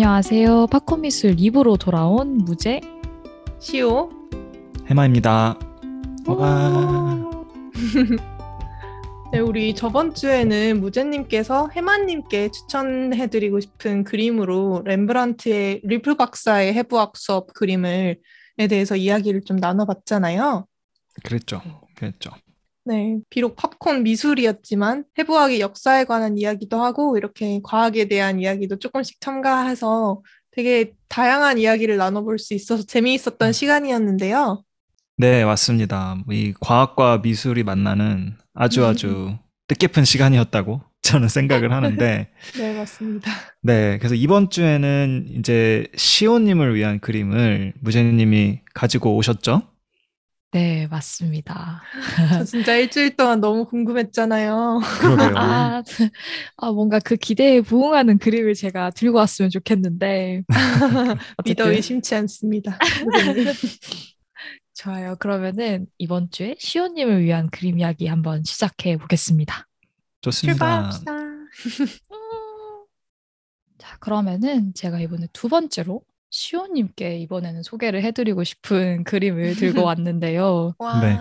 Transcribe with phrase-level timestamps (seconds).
[0.00, 0.68] 안녕하세요.
[0.68, 2.80] 팝콘미술 2부로 돌아온 무제
[3.58, 4.08] 시오.
[4.86, 5.58] 해마입니다.
[6.24, 7.18] 와.
[9.32, 18.20] 네, 우리 저번 주에는 무제님께서 해마님께 추천해드리고 싶은 그림으로 렘브란트의 리플 박사의 해부학 수업 그림을
[18.60, 20.64] 에 대해서 이야기를 좀 나눠봤잖아요.
[21.24, 21.60] 그랬죠.
[21.96, 22.30] 그랬죠.
[22.88, 30.22] 네, 비록 팝콘 미술이었지만 해부학의 역사에 관한 이야기도 하고 이렇게 과학에 대한 이야기도 조금씩 첨가해서
[30.52, 34.64] 되게 다양한 이야기를 나눠볼 수 있어서 재미있었던 시간이었는데요.
[35.18, 36.16] 네, 맞습니다.
[36.30, 39.36] 이 과학과 미술이 만나는 아주 아주
[39.66, 43.30] 뜻깊은 시간이었다고 저는 생각을 하는데, 네, 맞습니다.
[43.60, 49.60] 네, 그래서 이번 주에는 이제 시오님을 위한 그림을 무제님이 가지고 오셨죠?
[50.50, 51.82] 네, 맞습니다.
[52.38, 54.80] 저 진짜 일주일 동안 너무 궁금했잖아요.
[55.00, 55.32] 그러게요.
[55.36, 55.82] 아,
[56.56, 60.44] 아, 뭔가 그 기대에 부응하는 그림을 제가 들고 왔으면 좋겠는데.
[61.44, 62.78] 믿어 의심치 않습니다.
[64.72, 65.16] 좋아요.
[65.16, 69.66] 그러면은 이번 주에 시오님을 위한 그림 이야기 한번 시작해 보겠습니다.
[70.22, 70.54] 좋습니다.
[70.54, 71.12] 출발합시다.
[73.76, 80.74] 자, 그러면은 제가 이번에 두 번째로 시오님께 이번에는 소개를 해드리고 싶은 그림을 들고 왔는데요.
[80.78, 81.00] 와.
[81.00, 81.18] 네.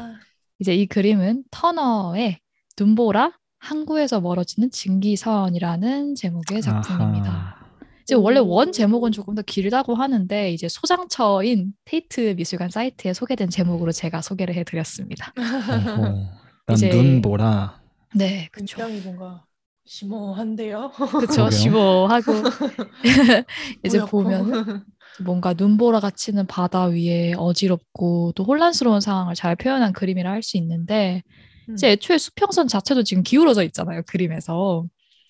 [0.60, 2.40] 이제 이 그림은 터너의
[2.80, 7.30] 눈보라 항구에서 멀어지는 증기선이라는 제목의 작품입니다.
[7.32, 7.58] 아하.
[8.04, 8.48] 이제 원래 오.
[8.50, 14.56] 원 제목은 조금 더 길다고 하는데 이제 소장처인 테이트 미술관 사이트에 소개된 제목으로 제가 소개를
[14.56, 15.34] 해드렸습니다.
[16.72, 17.82] 이제- 눈보라.
[18.16, 18.78] 네, 그렇죠.
[18.78, 19.44] 굉장히 뭔가
[19.86, 20.92] 심오한데요.
[20.92, 21.50] 그렇죠.
[21.50, 22.32] 심오하고
[23.84, 24.00] 이제.
[24.06, 24.84] 보면은
[25.24, 31.24] 뭔가 눈보라 갇히는 바다 위에 어지럽고 또 혼란스러운 상황을 잘 표현한 그림이라 할 수 있는데
[31.70, 31.74] 음.
[31.74, 34.86] 이제 애초에 수평선 자체도 지금 기울어져 있잖아요 그림에서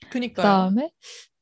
[0.09, 0.35] 그니까요.
[0.35, 0.91] 그다음에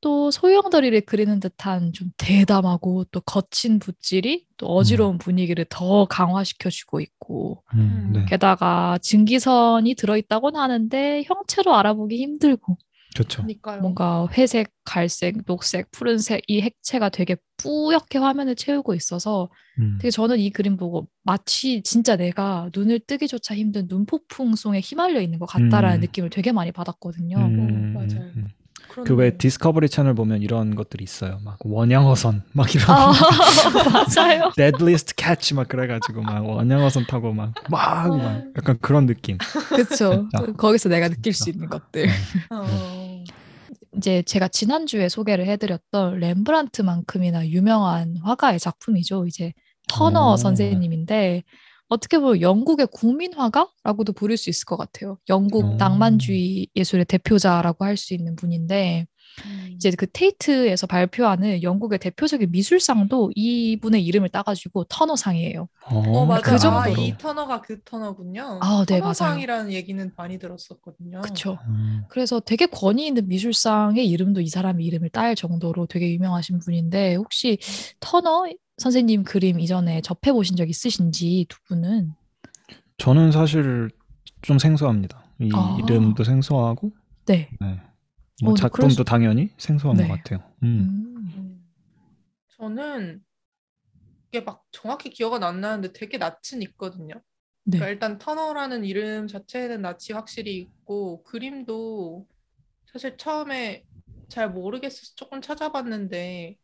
[0.02, 7.00] 또 소형더리를 그리는 듯한 좀 대담하고 또 거친 붓질이 또 어지러운 분위기를 더 강화시켜 주고
[7.02, 8.26] 있고 음, 네.
[8.26, 12.78] 게다가 증기선이 들어있다고는 하는데 형체로 알아보기 힘들고
[13.16, 13.42] 그렇죠.
[13.44, 13.82] 그니까요.
[13.82, 19.50] 뭔가 회색, 갈색, 녹색, 푸른색 이 핵체가 되게 뿌옇게 화면을 채우고 있어서
[19.80, 19.98] 음.
[20.02, 25.40] 되게 저는 이 그림 보고 마치 진짜 내가 눈을 뜨기조차 힘든 눈폭풍 속에 휘말려 있는
[25.40, 26.02] 것 같다라는 음.
[26.02, 27.38] 느낌을 되게 많이 받았거든요.
[27.38, 28.32] 음, 맞아요.
[28.36, 28.48] 음.
[28.90, 31.40] 그런- 그 왜 디스커버리 채널 보면 이런 것들이 있어요.
[31.44, 33.12] 막 원양어선 막 이런 아,
[34.16, 34.52] 맞아요.
[34.56, 39.38] Deadliest Catch 막 그래가지고 막 원양어선 타고 막막막 약간 그런 느낌.
[39.70, 40.30] 그렇죠.
[40.58, 42.08] 거기서 내가 느낄 수 있는 것들.
[42.52, 43.05] 어.
[43.98, 49.26] 이제 제가 지난주에 소개를 해드렸던 렘브란트만큼이나 유명한 화가의 작품이죠.
[49.28, 49.54] 이제
[49.88, 50.38] 터너 오.
[50.38, 51.44] 선생님인데
[51.88, 55.18] 어떻게 보면 영국의 국민 화가라고도 부를 수 있을 것 같아요.
[55.30, 55.76] 영국 오.
[55.76, 59.06] 낭만주의 예술의 대표자라고 할 수 있는 분인데
[59.46, 59.72] 음.
[59.76, 65.68] 이제 그 테이트에서 발표하는 영국의 대표적인 미술상도 이분의 이름을 따가지고 터너상이에요.
[65.84, 66.42] 어, 맞아.
[66.42, 67.02] 그 아, 정도로.
[67.02, 68.60] 이 터너가 그 터너군요.
[68.62, 69.14] 아, 네, 맞아요.
[69.14, 71.22] 터너상이라는 얘기는 많이 들었었거든요.
[71.22, 71.58] 그쵸.
[71.68, 72.04] 음.
[72.10, 77.58] 그래서 되게 권위 있는 미술상의 이름도 이 사람의 이름을 딸 정도로 되게 유명하신 분인데 혹시
[78.00, 78.48] 터너
[78.78, 82.14] 선생님 그림 이전에 접해 보신 적 있으신지 두 분은?
[82.98, 83.90] 저는 사실
[84.42, 85.24] 좀 생소합니다.
[85.40, 85.78] 이 아.
[85.80, 86.92] 이름도 생소하고,
[87.26, 87.50] 네.
[87.60, 87.82] 네.
[88.44, 90.08] 뭐 어, 그럴 작품도 수- 당연히 생소한 네.
[90.08, 90.40] 것 같아요.
[90.64, 90.80] 음.
[90.80, 91.32] 음.
[91.38, 91.66] 음.
[92.50, 93.24] 저는
[94.32, 97.14] 이게 막 정확히 기억은 안 나는데 되게 낯은 있거든요.
[97.66, 97.80] 네.
[97.80, 102.28] 그러니까 일단 터너라는 이름 자체에는 낯이 확실히 있고 그림도
[102.92, 103.84] 사실 처음에
[104.30, 106.58] 잘 모르겠어서 조금 찾아봤는데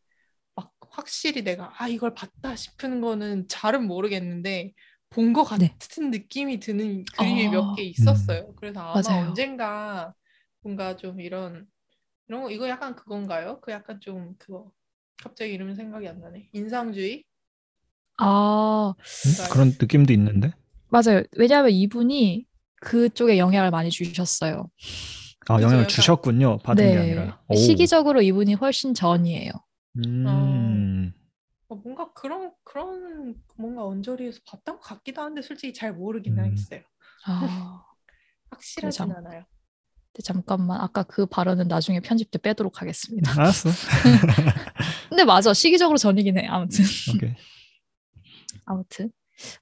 [0.55, 4.73] 막 확실히 내가 아 이걸 봤다 싶은 거는 잘은 모르겠는데
[5.09, 5.69] 본것 네.
[5.79, 7.51] 같은 느낌이 드는 그림이 아.
[7.51, 8.53] 몇개 있었어요.
[8.55, 9.27] 그래서 아마 맞아요.
[9.29, 10.13] 언젠가
[10.61, 11.67] 뭔가 좀 이런
[12.27, 13.61] 이런 거 이거 약간 그건가요?
[13.61, 14.71] 그 약간 좀 그거
[15.17, 16.49] 갑자기 이름 생각이 안 나네.
[16.53, 17.25] 인상주의?
[18.19, 18.93] 아,
[19.25, 19.49] 음?
[19.51, 20.53] 그런 느낌도 있는데.
[20.89, 21.23] 맞아요.
[21.37, 22.45] 왜냐하면 이분이
[22.81, 24.69] 그쪽에 영향을 많이 주셨어요.
[25.49, 26.59] 아, 영향을 주셨군요.
[26.59, 27.39] 받은 게 아니라.
[27.47, 27.53] 오.
[27.55, 27.57] 네.
[27.57, 29.51] 시기적으로 이분이 훨씬 전이에요.
[29.97, 31.13] 음.
[31.69, 36.45] 어, 뭔가 그런 그런 뭔가 언저리에서 봤던 것 같기도 한데 솔직히 잘 모르긴 음.
[36.45, 36.81] 하겠어요.
[37.25, 37.83] 아,
[38.51, 39.13] 확실하진 그죠.
[39.13, 39.45] 않아요.
[40.13, 40.81] 근데 잠깐만.
[40.81, 43.31] 아까 그 발언은 나중에 편집 때 빼도록 하겠습니다.
[43.39, 43.69] 알았어.
[45.09, 45.53] 근데 맞아.
[45.53, 46.47] 시기적으로 전이긴 해.
[46.47, 46.83] 아무튼.
[47.15, 47.33] 오케이.
[48.65, 49.11] 아무튼.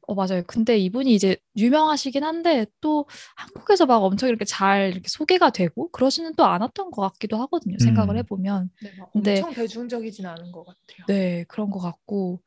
[0.07, 0.43] 어, 맞아요.
[0.45, 3.07] 근데 이분이 이제 유명하시긴 한데 또
[3.37, 7.77] 한국에서 막 엄청 이렇게 잘 이렇게 소개가 되고 그러지는 또 않았던 것 같기도 하거든요.
[7.79, 8.17] 생각을 음.
[8.19, 8.69] 해보면.
[8.81, 11.05] 네, 막 근데- 엄청 대중적이진 않은 것 같아요.
[11.07, 12.41] 네, 그런 것 같고.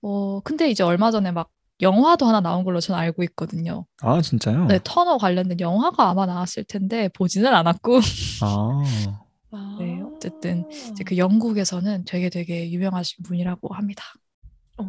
[0.00, 1.50] 어, 근데 이제 얼마 전에 막
[1.82, 3.86] 영화도 하나 나온 걸로 저는 알고 있거든요.
[4.00, 4.66] 아, 진짜요?
[4.66, 8.00] 네, 터너 관련된 영화가 아마 나왔을 텐데 보지는 않았고.
[8.42, 8.82] 아.
[9.50, 14.04] 아, 네, 어쨌든 이제 그 영국에서는 되게 되게 유명하신 분이라고 합니다.
[14.78, 14.84] 어,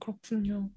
[0.00, 0.68] 그렇군요.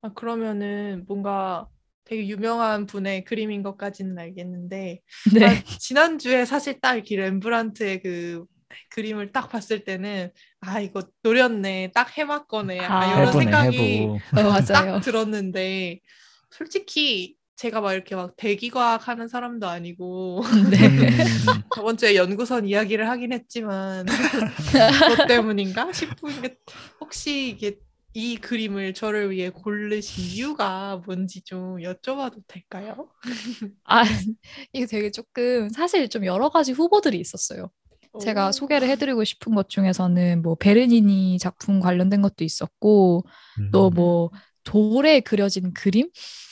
[0.00, 1.68] 아, 그러면은 뭔가
[2.04, 5.00] 되게 유명한 분의 그림인 것까지는 알겠는데
[5.34, 5.46] 네.
[5.46, 8.44] 아, 지난주에 사실 딱 이렇게 렘브란트의 그
[8.90, 10.32] 그림을 딱 봤을 때는
[10.64, 14.06] 아 이거 노렸네 딱 해맞거네 아, 약간 이런 해보네 생각이.
[14.38, 14.92] 어, 맞아요.
[14.92, 16.00] 딱 들었는데
[16.50, 20.86] 솔직히 제가 막 이렇게 막 대기과학 하는 사람도 아니고 네.
[20.86, 26.56] 음, 저번 주에 연구선 이야기를 하긴 했지만 그것 때문인가 싶은 게
[27.00, 27.78] 혹시 이게
[28.14, 33.08] 이 그림을 저를 위해 고르신 이유가 뭔지 좀 여쭤봐도 될까요?
[33.84, 34.04] 아,
[34.72, 37.70] 이게 되게 조금 사실 좀 여러 가지 후보들이 있었어요.
[38.20, 38.52] 제가 오.
[38.52, 43.24] 소개를 해드리고 싶은 것 중에서는 뭐 베르니니 작품 관련된 것도 있었고
[43.58, 43.70] 음.
[43.70, 44.30] 또뭐
[44.64, 46.08] 돌에 그려진 그림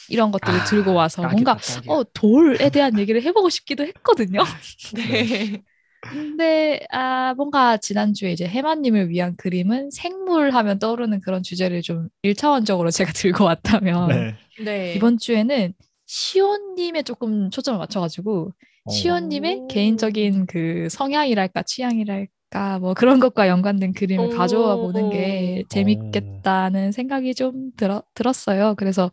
[0.09, 1.93] 이런 것들을 아, 들고 와서 딱이다, 뭔가 딱이야.
[1.93, 4.41] 어 돌에 대한 얘기를 해보고 싶기도 했거든요.
[4.95, 5.63] 네.
[6.03, 12.91] 근데 아 뭔가 지난주에 이제 해마님을 위한 그림은 생물 하면 떠오르는 그런 주제를 좀 일차원적으로
[12.91, 14.37] 제가 들고 왔다면 네.
[14.65, 14.95] 네.
[14.95, 15.75] 이번 주에는
[16.07, 18.70] 시온님에 조금 초점을 맞춰가지고 어.
[18.91, 19.67] 시온님의 오.
[19.69, 24.29] 개인적인 그 성향이랄까 취향이랄까 뭐 그런 것과 연관된 그림을 오.
[24.29, 28.75] 가져와 보는 게 재밌겠다는 생각이 좀 들어, 들었어요.
[28.77, 29.11] 그래서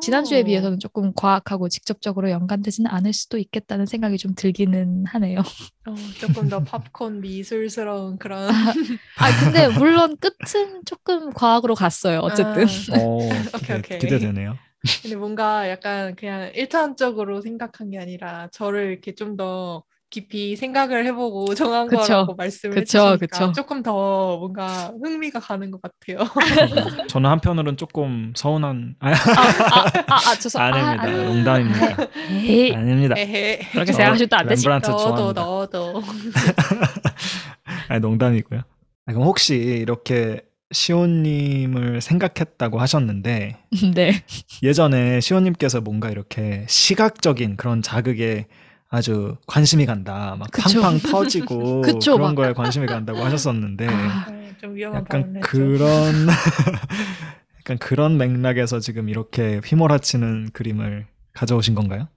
[0.00, 0.44] 지난주에 오.
[0.44, 5.40] 비해서는 조금 과학하고 직접적으로 연관되지는 않을 수도 있겠다는 생각이 좀 들기는 하네요.
[5.86, 8.48] 어, 조금 더 팝콘 미술스러운 그런
[9.16, 12.20] 아 근데 물론 끝은 조금 과학으로 갔어요.
[12.20, 13.98] 어쨌든 아, 어, 오케이, 기대, 오케이.
[13.98, 14.58] 기대되네요.
[15.02, 21.54] 근데 뭔가 약간 그냥 일차원적으로 생각한 게 아니라 저를 이렇게 좀 더 깊이 생각을 해보고
[21.54, 22.02] 정한 그쵸.
[22.02, 23.52] 거라고 말씀을 그쵸, 해주시니까 그쵸.
[23.52, 26.18] 조금 더 뭔가 흥미가 가는 것 같아요.
[26.22, 26.26] 어,
[27.06, 31.02] 저는 한편으로는 조금 서운한 아, 아 아 아 죄송 아닙니다.
[31.04, 31.24] 아니.
[31.26, 31.96] 농담입니다.
[32.28, 33.14] 에이 아닙니다.
[33.16, 33.58] 에헤.
[33.70, 34.68] 그렇게 저 생각하셔도 안 되지.
[34.68, 35.42] 너도 좋아합니다.
[35.42, 36.02] 너도.
[37.88, 38.60] 아니, 농담이고요.
[39.06, 40.40] 아, 그럼 혹시 이렇게
[40.72, 43.56] 시온님을 생각했다고 하셨는데
[43.94, 44.22] 네.
[44.62, 48.46] 예전에 시온님께서 뭔가 이렇게 시각적인 그런 자극에
[48.88, 50.80] 아주 관심이 간다, 막 그쵸.
[50.80, 52.34] 팡팡 터지고 그쵸, 그런 막.
[52.42, 55.48] 거에 관심이 간다고 하셨었는데 아, 네, 좀 위험한 약간 했죠.
[55.48, 56.26] 그런
[57.60, 62.08] 약간 그런 맥락에서 지금 이렇게 휘몰아치는 그림을 가져오신 건가요?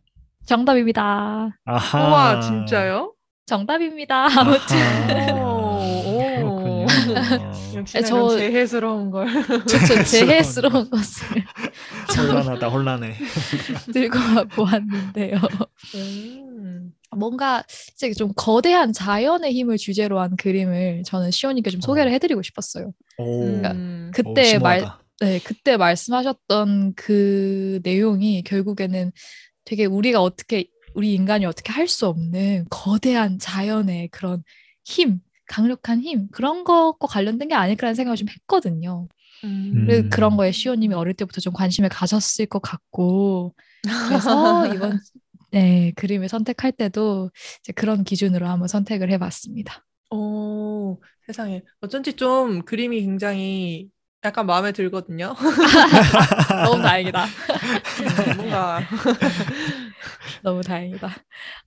[0.45, 1.55] 정답입니다.
[1.65, 1.99] 아하.
[2.09, 3.13] 우와 진짜요?
[3.45, 4.25] 정답입니다.
[4.39, 5.52] 아무튼 아하.
[7.13, 7.51] 그렇군요.
[7.75, 9.27] 역시나 저- 재해스러운 걸.
[9.67, 11.27] 저 재해스러운 것을
[12.17, 13.15] 혼란하다, 혼란해.
[13.93, 14.17] 들고
[14.55, 15.37] 보았는데요.
[15.95, 16.91] 음.
[17.15, 17.63] 뭔가
[17.95, 22.91] 이제 좀 거대한 자연의 힘을 주제로 한 그림을 저는 시온님께 좀 소개를 해드리고 싶었어요.
[23.17, 24.11] 오, 음.
[24.13, 24.83] 그때 오, 말.
[25.19, 29.11] 네, 그때 말씀하셨던 그 내용이 결국에는
[29.63, 30.65] 되게 우리가 어떻게
[30.95, 34.43] 우리 인간이 어떻게 할 수 없는 거대한 자연의 그런
[34.83, 39.07] 힘, 강력한 힘 그런 것과 관련된 게 아닐까라는 생각을 좀 했거든요.
[39.43, 40.09] 음.
[40.09, 43.53] 그런 거에 시호님이 어릴 때부터 좀 관심을 가졌을 것 같고
[44.07, 44.99] 그래서 이번
[45.51, 47.29] 네, 그림을 선택할 때도
[47.75, 49.85] 그런 기준으로 한번 선택을 해봤습니다.
[50.09, 51.61] 오, 세상에.
[51.81, 53.89] 어쩐지 좀 그림이 굉장히
[54.25, 55.35] 약간 마음에 들거든요.
[56.65, 57.25] 너무 다행이다.
[57.25, 57.27] 음,
[58.37, 58.79] 뭔가
[60.43, 61.09] 너무 다행이다.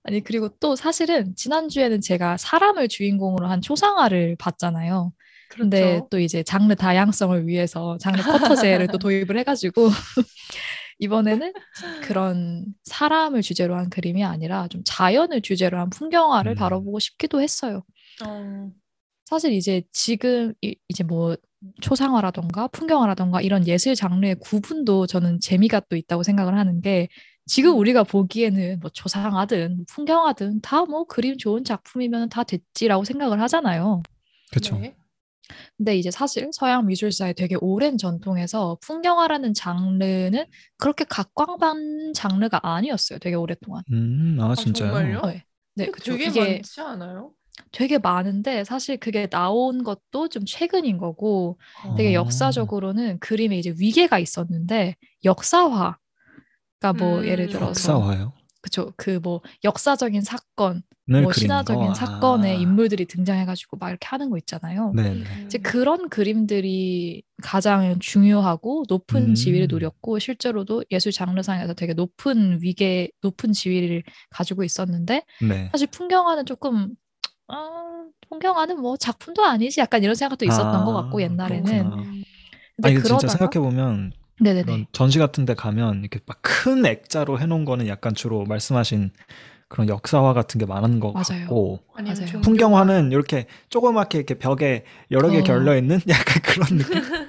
[0.03, 5.11] 아니 그리고 또 사실은 지난주에는 제가 사람을 주인공으로 한 초상화를 봤잖아요.
[5.49, 6.07] 근데 그렇죠.
[6.11, 9.87] 또 이제 장르 다양성을 위해서 장르 커터제를 또 도입을 해가지고
[10.99, 11.53] 이번에는
[12.03, 16.55] 그런 사람을 주제로 한 그림이 아니라 좀 자연을 주제로 한 풍경화를 음.
[16.55, 17.83] 다뤄보고 싶기도 했어요.
[18.25, 18.71] 어,
[19.25, 21.35] 사실 이제 지금 이, 이제 뭐
[21.81, 27.09] 초상화라던가 풍경화라던가 이런 예술 장르의 구분도 저는 재미가 또 있다고 생각을 하는 게
[27.47, 27.77] 지금 음.
[27.77, 34.03] 우리가 보기에는 뭐 초상화든 풍경화든 다 뭐 그림 좋은 작품이면 다 됐지라고 생각을 하잖아요.
[34.51, 34.77] 그렇죠.
[34.77, 34.95] 네.
[35.77, 40.45] 근데 이제 사실 서양 미술사의 되게 오랜 전통에서 풍경화라는 장르는
[40.77, 43.19] 그렇게 각광받는 장르가 아니었어요.
[43.19, 43.83] 되게 오랫동안.
[43.91, 44.91] 음, 아, 아, 진짜요?
[44.91, 45.21] 정말요?
[45.25, 45.43] 네,
[45.75, 46.11] 네, 그쵸.
[46.11, 47.31] 되게 이게 많지 않아요?
[47.71, 51.57] 되게 많은데 사실 그게 나온 것도 좀 최근인 거고
[51.97, 52.13] 되게 어.
[52.13, 55.97] 역사적으로는 그림에 이제 위계가 있었는데 역사화.
[56.79, 58.33] 그러니까 뭐 음, 예를 들어서 역사화요?
[58.61, 61.93] 그쵸 그 뭐 역사적인 사건, 늘뭐 신화적인 거?
[61.93, 62.55] 사건에 아.
[62.55, 64.93] 인물들이 등장해가지고 막 이렇게 하는 거 있잖아요.
[64.93, 65.09] 네네.
[65.13, 65.23] 음.
[65.47, 69.33] 이제 그런 그림들이 가장 중요하고 높은 음.
[69.35, 75.69] 지위를 누렸고 실제로도 예술 장르상에서 되게 높은 위계, 높은 지위를 가지고 있었는데 네.
[75.71, 76.95] 사실 풍경화는 조금
[77.47, 82.13] 아, 풍경화는 뭐 작품도 아니지 약간 이런 생각도 있었던 아, 것 같고 옛날에는 그렇구나.
[82.75, 86.85] 근데 아니 진짜 그러다가 생각해 보면 네네네 그런 전시 같은 데 가면 이렇게 막 큰
[86.85, 89.11] 액자로 해 놓은 거는 약간 주로 말씀하신
[89.69, 91.49] 그런 역사화 같은 게 많은 것 맞아요.
[91.49, 92.41] 같고 아니면 맞아요.
[92.41, 95.43] 풍경화는 이렇게 조그맣게 이렇게 벽에 여러 개 어.
[95.43, 96.67] 결려 있는 약간 그런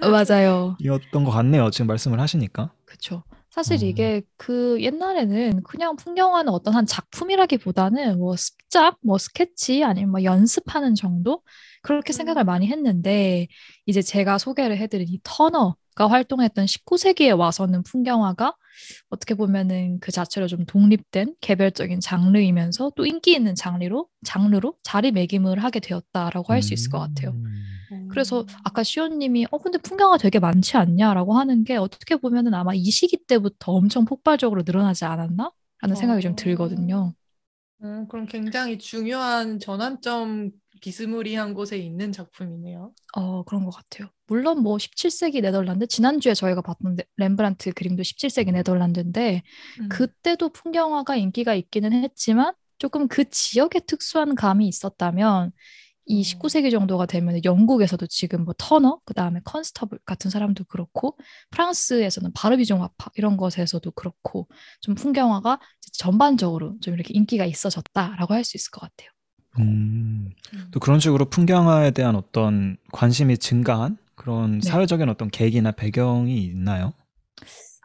[0.00, 0.78] 어, 맞아요.
[0.78, 1.70] 느낌이었던 것 같네요.
[1.70, 2.72] 지금 말씀을 하시니까.
[2.84, 3.24] 그쵸.
[3.50, 3.86] 사실 음.
[3.88, 10.94] 이게 그 옛날에는 그냥 풍경화는 어떤 한 작품이라기보다는 뭐 습작, 뭐 스케치 아니면 뭐 연습하는
[10.94, 11.42] 정도
[11.82, 12.46] 그렇게 생각을 음.
[12.46, 13.48] 많이 했는데
[13.86, 15.74] 이제 제가 소개를 해드린 이 터너가
[16.07, 18.55] 활동했던 19세기에 와서는 풍경화가
[19.11, 25.81] 어떻게 보면은 그 자체로 좀 독립된 개별적인 장르이면서 또 인기 있는 장르로 장르로 자리매김을 하게
[25.81, 27.31] 되었다라고 할 수 있을 것 같아요.
[27.31, 28.09] 음.
[28.11, 32.85] 그래서 아까 시온님이 어 근데 풍경화 되게 많지 않냐라고 하는 게 어떻게 보면은 아마 이
[32.90, 35.50] 시기 때부터 엄청 폭발적으로 늘어나지 않았나?
[35.81, 36.37] 라는 생각이 좀 어.
[36.37, 37.14] 들거든요.
[37.83, 42.92] 음, 그럼 굉장히 중요한 전환점 비스무리한 곳에 있는 작품이네요.
[43.16, 44.08] 어 그런 것 같아요.
[44.26, 49.42] 물론 뭐 17세기 네덜란드 지난주에 저희가 봤던 데- 렘브란트 그림도 17세기 네덜란드인데
[49.80, 49.88] 음.
[49.88, 55.52] 그때도 풍경화가 인기가 있기는 했지만 조금 그 지역의 특수한 감이 있었다면
[56.06, 56.23] 이 어.
[56.23, 61.18] 19세기 정도가 되면 영국에서도 지금 뭐 터너, 그 다음에 컨스터블 같은 사람도 그렇고
[61.50, 64.49] 프랑스에서는 바르비종 화파 이런 것에서도 그렇고
[64.80, 65.61] 좀 풍경화가
[65.92, 69.11] 전반적으로 좀 이렇게 인기가 있어졌다라고 할 수 있을 것 같아요.
[69.62, 70.30] 음.
[70.54, 70.68] 음.
[70.70, 74.68] 또 그런 식으로 풍경화에 대한 어떤 관심이 증가한 그런 네.
[74.68, 76.92] 사회적인 어떤 계기나 배경이 있나요?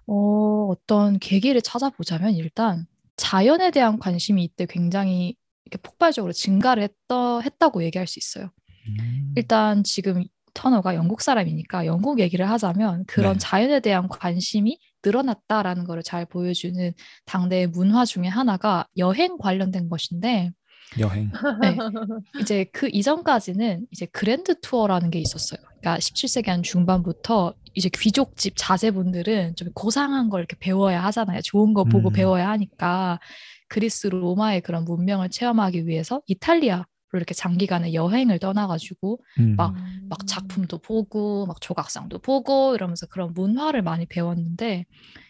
[0.07, 7.83] 어, 어떤 계기를 찾아보자면 일단 자연에 대한 관심이 이때 굉장히 이렇게 폭발적으로 증가를 했다, 했다고
[7.83, 8.51] 얘기할 수 있어요.
[8.87, 9.33] 음.
[9.35, 13.39] 일단 지금 터너가 영국 사람이니까 영국 얘기를 하자면 그런 네.
[13.39, 16.93] 자연에 대한 관심이 늘어났다라는 것을 잘 보여주는
[17.25, 20.51] 당대의 문화 중에 하나가 여행 관련된 것인데
[20.99, 21.31] 여행.
[21.61, 21.77] 네.
[22.41, 25.59] 이제 그 이전까지는 이제 그랜드 투어라는 게 있었어요.
[25.61, 31.41] 그러니까 17세기 한 중반부터 이제 귀족집 자제분들은 좀 고상한 걸 이렇게 배워야 하잖아요.
[31.43, 32.13] 좋은 거 보고 음.
[32.13, 33.19] 배워야 하니까
[33.67, 39.55] 그리스 로마의 그런 문명을 체험하기 위해서 이탈리아로 이렇게 장기간의 여행을 떠나가지고 음.
[39.55, 44.85] 막막 작품도 보고 막 조각상도 보고 이러면서 그런 문화를 많이 배웠는데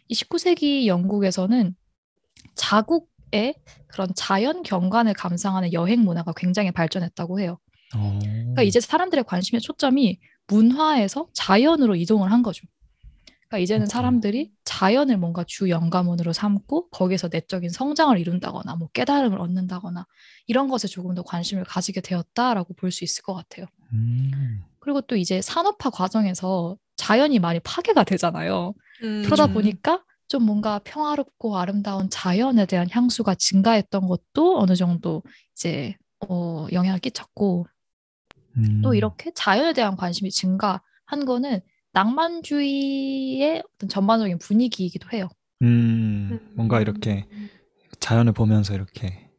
[0.10, 1.76] 이 19세기 영국에서는
[2.56, 3.56] 자국 의
[3.88, 7.58] 그런 자연 경관을 감상하는 여행 문화가 굉장히 발전했다고 해요.
[7.96, 8.20] 어.
[8.22, 12.68] 그러니까 이제 사람들의 관심의 초점이 문화에서 자연으로 이동을 한 거죠.
[13.48, 13.92] 그러니까 이제는 그렇죠.
[13.94, 20.06] 사람들이 자연을 뭔가 주 영감원으로 삼고 거기서 내적인 성장을 이룬다거나 뭐 깨달음을 얻는다거나
[20.48, 23.66] 이런 것에 조금 더 관심을 가지게 되었다라고 볼 수 있을 것 같아요.
[23.94, 24.62] 음.
[24.80, 28.74] 그리고 또 이제 산업화 과정에서 자연이 많이 파괴가 되잖아요.
[29.04, 29.22] 음.
[29.26, 29.48] 그러다.
[29.48, 35.22] 보니까 좀 뭔가 평화롭고 아름다운 자연에 대한 향수가 증가했던 것도 어느 정도
[35.52, 35.96] 이제
[36.28, 37.68] 어, 영향을 끼쳤고
[38.58, 38.82] 음.
[38.84, 41.60] 또 이렇게 자연에 대한 관심이 증가한 거는
[41.92, 45.30] 낭만주의의 어떤 전반적인 분위기이기도 해요.
[45.62, 46.40] 음.
[46.56, 47.28] 뭔가 이렇게
[48.00, 49.30] 자연을 보면서 이렇게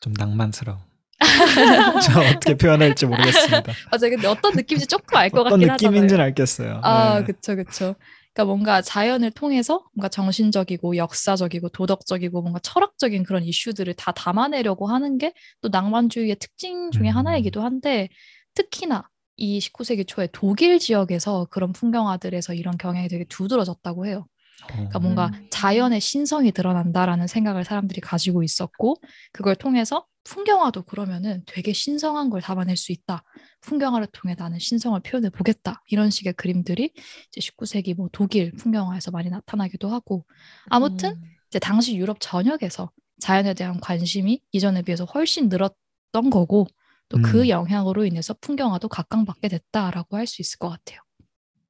[0.00, 0.80] 좀 낭만스러운.
[2.04, 3.72] 저 어떻게 표현할지 모르겠습니다.
[3.90, 4.10] 맞아요.
[4.10, 6.24] 근데 어떤 느낌인지 조금 알것 어떤 같긴 느낌인지는 하잖아요.
[6.26, 6.80] 알겠어요.
[6.84, 7.24] 아, 네.
[7.24, 7.94] 그쵸, 그쵸.
[8.40, 15.18] 그러니까 뭔가 자연을 통해서 뭔가 정신적이고 역사적이고 도덕적이고 뭔가 철학적인 그런 이슈들을 다 담아내려고 하는
[15.18, 17.16] 게 또 낭만주의의 특징 중에 음.
[17.16, 18.08] 하나이기도 한데
[18.54, 24.26] 특히나 이 19세기 초에 독일 지역에서 그런 풍경화들에서 이런 경향이 되게 두드러졌다고 해요.
[24.68, 25.00] 그러니까 어.
[25.00, 25.46] 뭔가 음.
[25.50, 28.96] 자연의 신성이 드러난다라는 생각을 사람들이 가지고 있었고
[29.32, 33.22] 그걸 통해서 풍경화도 그러면은 되게 신성한 걸 담아낼 수 있다.
[33.62, 35.82] 풍경화를 통해 나는 신성을 표현해 보겠다.
[35.88, 36.92] 이런 식의 그림들이
[37.28, 40.24] 이제 19세기 뭐 독일 풍경화에서 많이 나타나기도 하고
[40.68, 41.22] 아무튼 음.
[41.48, 46.66] 이제 당시 유럽 전역에서 자연에 대한 관심이 이전에 비해서 훨씬 늘었던 거고
[47.08, 47.48] 또그 음.
[47.48, 51.00] 영향으로 인해서 풍경화도 각광받게 됐다라고 할 수 있을 것 같아요.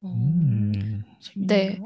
[0.05, 1.03] 음.
[1.21, 1.85] 재밌네요.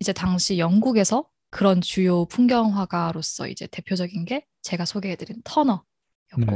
[0.00, 5.91] 이제 당시 영국에서 그런 주요 풍경화가로서 이제 대표적인 게 제가 소개해드린 터너였고
[6.38, 6.46] 네.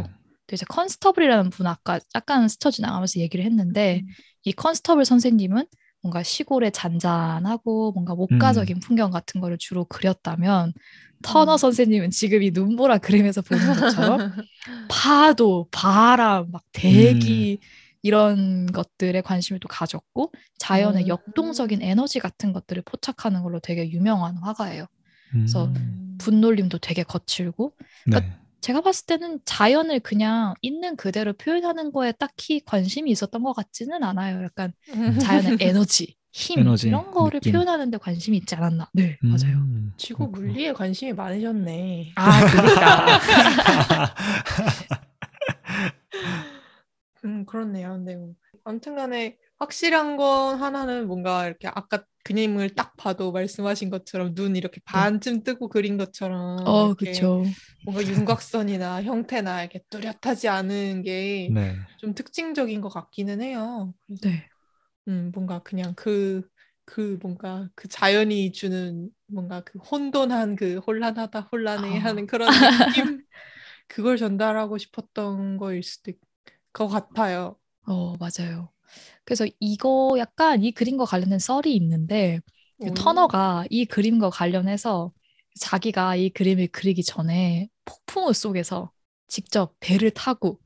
[0.47, 4.09] 또 이제 컨스터블이라는 분 아까 약간 스쳐 지나가면서 얘기를 했는데 음.
[4.45, 5.67] 이 컨스터블 선생님은
[6.03, 10.73] 뭔가 시골의 잔잔하고 뭔가 목가적인 풍경 같은 거를 주로 그렸다면
[11.23, 11.59] 터너 음.
[11.59, 14.33] 선생님은 지금 이 눈보라 그림에서 보는 것처럼
[14.89, 17.59] 파도, 바람, 막 대기
[18.03, 21.09] 이런 것들에 관심을 또 가졌고 자연의 음.
[21.09, 24.87] 역동적인 에너지 같은 것들을 포착하는 걸로 되게 유명한 화가예요.
[25.33, 26.17] 그래서 음.
[26.19, 27.73] 분놀림도 되게 거칠고
[28.07, 28.37] 네.
[28.61, 34.43] 제가 봤을 때는 자연을 그냥 있는 그대로 표현하는 거에 딱히 관심이 있었던 것 같지는 않아요.
[34.45, 34.73] 약간
[35.21, 37.53] 자연의 에너지, 힘 에너지, 이런 거를 느낌.
[37.53, 38.89] 표현하는 데 관심이 있지 않았나.
[38.93, 39.59] 네, 맞아요.
[39.59, 39.93] 음.
[39.97, 40.47] 지구 그렇구나.
[40.53, 42.13] 물리에 관심이 많으셨네.
[42.17, 43.19] 아, 그러니까.
[47.25, 47.93] 음, 그렇네요.
[47.93, 48.35] 근데 뭐
[48.65, 55.45] 아무튼간에 확실한 건 하나는 뭔가 이렇게 아까 그림을 딱 봐도 말씀하신 것처럼 눈 이렇게 반쯤
[55.45, 57.45] 뜨고 그린 것처럼 어, 그쵸.
[57.85, 61.77] 뭔가 윤곽선이나 형태나 이렇게 뚜렷하지 않은 게좀 네.
[62.15, 63.95] 특징적인 것 같기는 해요.
[64.23, 64.49] 네.
[65.09, 66.43] 음, 뭔가 그냥 그,
[66.85, 72.01] 그 뭔가 그 자연이 주는 뭔가 그 혼돈한 그 혼란하다 혼란해 아.
[72.01, 73.23] 하는 그런 느낌
[73.89, 76.19] 그걸 전달하고 싶었던 거일 수도 있,
[76.73, 77.59] 것 같아요.
[77.87, 78.73] 어, 맞아요.
[79.25, 82.41] 그래서 이거 약간 이 그림과 관련된 썰이 있는데
[82.81, 82.95] 그 오.
[82.95, 85.13] 터너가 이 그림과 관련해서
[85.61, 88.91] 자기가 이 그림을 그리기 전에 폭풍우 속에서
[89.29, 90.61] 직접 배를 타고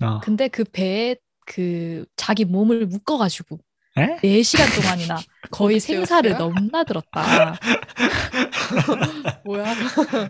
[0.00, 1.16] 아, 근데 그 배에
[1.46, 3.58] 그 자기 몸을 묶어가지고
[3.98, 4.16] 에?
[4.22, 5.18] 4시간 동안이나
[5.50, 6.36] 거의 생사를?
[6.38, 7.58] 넘나들었다.
[9.44, 9.74] 뭐야?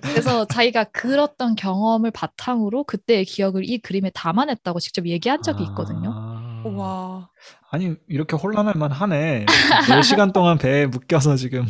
[0.03, 6.32] 그래서 자기가 그렸던 경험을 바탕으로 그때의 기억을 이 그림에 담아냈다고 직접 얘기한 적이 있거든요.
[6.65, 6.69] 아.
[6.69, 7.29] 와.
[7.71, 9.47] 아니 이렇게 혼란할 만하네.
[9.89, 11.67] 4시간 동안 배에 묶여서 지금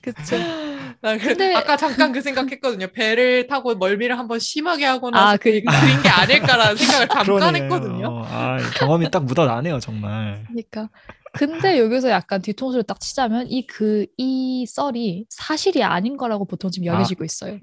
[0.00, 0.36] 그쵸?
[1.02, 2.86] 나 그, 근데- 아까 잠깐 그 생각했거든요.
[2.92, 5.80] 배를 타고 멀미를 한번 심하게 하고 나서 아, 그니까.
[5.80, 7.62] 그린 게 아닐까라는 생각을 잠깐 그러네요.
[7.64, 8.22] 했거든요.
[8.26, 10.44] 아, 경험이 딱 묻어나네요, 정말.
[10.46, 10.88] 그러니까.
[11.32, 17.24] 근데 여기서 약간 뒤통수를 딱 치자면 이 그이 썰이 사실이 아닌 거라고 보통 지금 여겨지고
[17.24, 17.58] 있어요.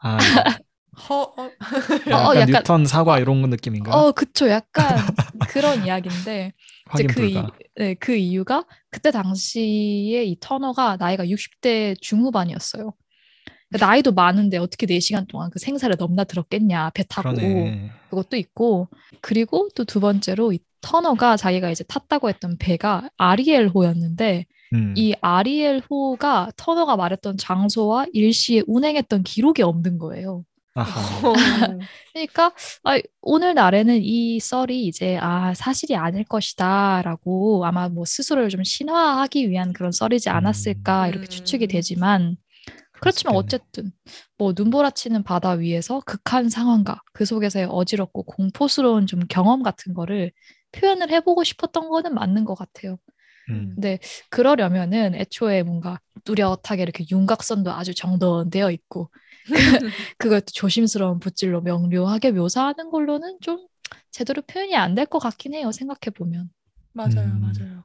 [0.00, 0.16] 아,
[1.08, 1.48] 허, 어, 어,
[2.10, 3.92] 약간, 약간- 뉴턴 사과 이런 느낌인가?
[3.96, 4.48] 어, 그쵸.
[4.48, 4.98] 약간
[5.48, 6.52] 그런 이야기인데
[6.94, 7.42] 이제 확인 그, 이.
[7.76, 12.92] 네, 그 이유가 그때 당시에 이 터너가 나이가 60대 중후반이었어요.
[13.68, 17.30] 그러니까 나이도 많은데 어떻게 4시간 동안 그 생사를 넘나들었겠냐, 배 타고.
[17.34, 17.90] 그러네.
[18.10, 18.88] 그것도 있고
[19.20, 24.94] 그리고 또 두 번째로 이 터너가 자기가 이제 탔다고 했던 배가 아리엘호였는데 음.
[24.96, 30.44] 이 아리엘호가 터너가 말했던 장소와 일시에 운행했던 기록이 없는 거예요.
[30.74, 31.28] 아하.
[31.28, 31.32] 어.
[32.12, 32.52] 그러니까
[32.84, 39.72] 아, 오늘날에는 이 썰이 이제 아 사실이 아닐 것이다라고 아마 뭐 스스로를 좀 신화하기 위한
[39.72, 41.28] 그런 썰이지 않았을까 이렇게 음.
[41.28, 42.36] 추측이 되지만
[42.92, 43.34] 그렇지만.
[43.34, 43.90] 어쨌든
[44.38, 50.32] 뭐 눈보라치는 바다 위에서 극한 상황과 그 속에서의 어지럽고 공포스러운 좀 경험 같은 거를
[50.72, 52.98] 표현을 해보고 싶었던 거는 맞는 것 같아요.
[53.48, 53.72] 음.
[53.74, 59.10] 근데 그러려면은 애초에 뭔가 뚜렷하게 이렇게 윤곽선도 아주 정돈되어 있고
[60.18, 63.66] 그것도 조심스러운 붓질로 명료하게 묘사하는 걸로는 좀
[64.10, 65.72] 제대로 표현이 안 될 것 같긴 해요.
[65.72, 66.50] 생각해 보면.
[66.92, 67.40] 맞아요, 음.
[67.40, 67.84] 맞아요.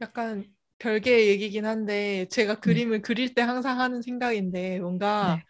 [0.00, 0.46] 약간
[0.78, 2.82] 별개의 얘기긴 한데 제가 네.
[2.82, 5.42] 그림을 그릴 때 항상 하는 생각인데 뭔가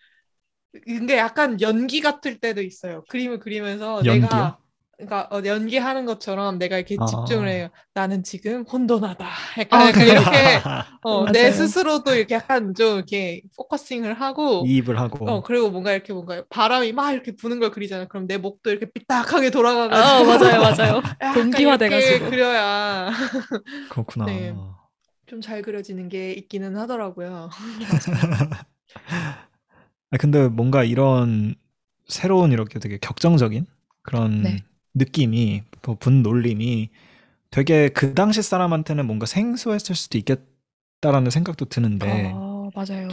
[0.87, 3.05] 근데 약간 연기 같을 때도 있어요.
[3.09, 4.53] 그림을 그리면서 연기요?
[4.53, 4.59] 내가
[5.07, 7.07] 그러니까 어, 연기하는 것처럼 내가 이렇게 아.
[7.07, 7.69] 집중을 해요.
[7.95, 9.27] 나는 지금 혼돈하다.
[9.59, 10.21] 약간 아, 약간 그래요?
[10.21, 10.39] 이렇게
[11.03, 11.51] 어, 내.
[11.51, 15.29] 스스로도 이렇게 약간 좀 이렇게 focusing을 하고 이입을 하고.
[15.31, 18.09] 어 그리고 뭔가 이렇게 뭔가 바람이 막 이렇게 부는 걸 그리잖아요.
[18.09, 21.03] 그럼 내 목도 이렇게 삐딱하게 아, 돌아가가지고 맞아요, 맞아요.
[21.21, 22.15] 약간 동기화돼가지고.
[22.15, 23.11] 이렇게 그려야
[23.89, 24.27] 그렇구나.
[24.27, 24.55] 네.
[25.27, 27.51] 좀 잘 그려지는 게 있기는 하더라고요.
[30.13, 31.55] 아, 근데 뭔가 이런
[32.09, 33.67] 새로운 이렇게 되게 격정적인
[34.03, 34.65] 그런 네.
[34.95, 36.91] 느낌이 뭐 분놀림이
[37.51, 43.09] 되게 그 당시 사람한테는 뭔가 생소했을 수도 있겠다라는 생각도 드는데 아, 맞아요.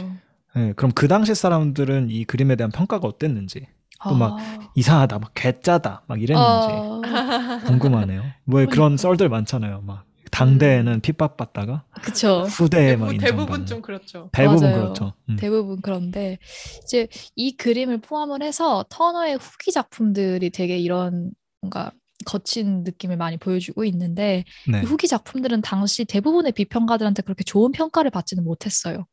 [0.54, 3.66] 네, 그럼 그 당시 사람들은 이 그림에 대한 평가가 어땠는지
[4.04, 4.70] 또 막 아.
[4.76, 8.22] 이상하다 막 괴짜다 막 이랬는지 아, 궁금하네요.
[8.44, 8.96] 뭐 그런.
[8.96, 9.80] 썰들 많잖아요.
[9.82, 12.42] 막 당대에는 pit받다가 그쵸.
[12.42, 14.28] 후대에 막 대부분, 대부분 인정받는 좀 그렇죠.
[14.32, 14.80] 대부분 맞아요.
[14.82, 15.12] 그렇죠.
[15.28, 15.36] 음.
[15.36, 16.38] 대부분 그런데
[16.84, 21.92] 이제 이 그림을 포함을 해서 터너의 후기 작품들이 되게 이런 뭔가
[22.26, 24.80] 거친 느낌을 많이 보여주고 있는데 네.
[24.80, 29.06] 이 후기 작품들은 당시 대부분의 비평가들한테 그렇게 좋은 평가를 받지는 못했어요.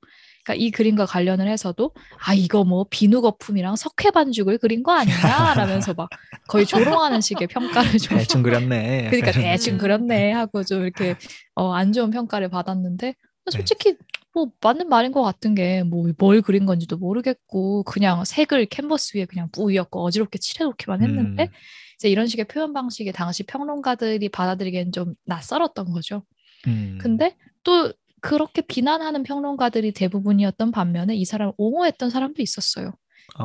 [0.43, 1.91] 그러니까 이 그림과 관련을 해서도
[2.23, 6.09] 아 이거 뭐 비누 거품이랑 석회 반죽을 그린 거 아니냐라면서 막
[6.47, 9.09] 거의 조롱하는 식의 평가를 좀 대충 그렸네.
[9.09, 9.77] 그러니까 대충 음.
[9.79, 11.15] 그렸네 하고 좀 이렇게
[11.55, 13.51] 어, 안 좋은 평가를 받았는데 네.
[13.51, 13.95] 솔직히
[14.33, 19.25] 뭐 맞는 말인 것 같은 게 뭐 뭘 그린 건지도 모르겠고 그냥 색을 캔버스 위에
[19.25, 21.49] 그냥 뿌렸고 어지럽게 칠해놓기만 했는데 음.
[21.95, 26.23] 이제 이런 식의 표현 방식이 당시 평론가들이 받아들이기엔 좀 낯설었던 거죠.
[26.67, 26.97] 음.
[27.01, 32.93] 근데 또 그렇게 비난하는 평론가들이 대부분이었던 반면에 이 사람을 옹호했던 사람도 있었어요.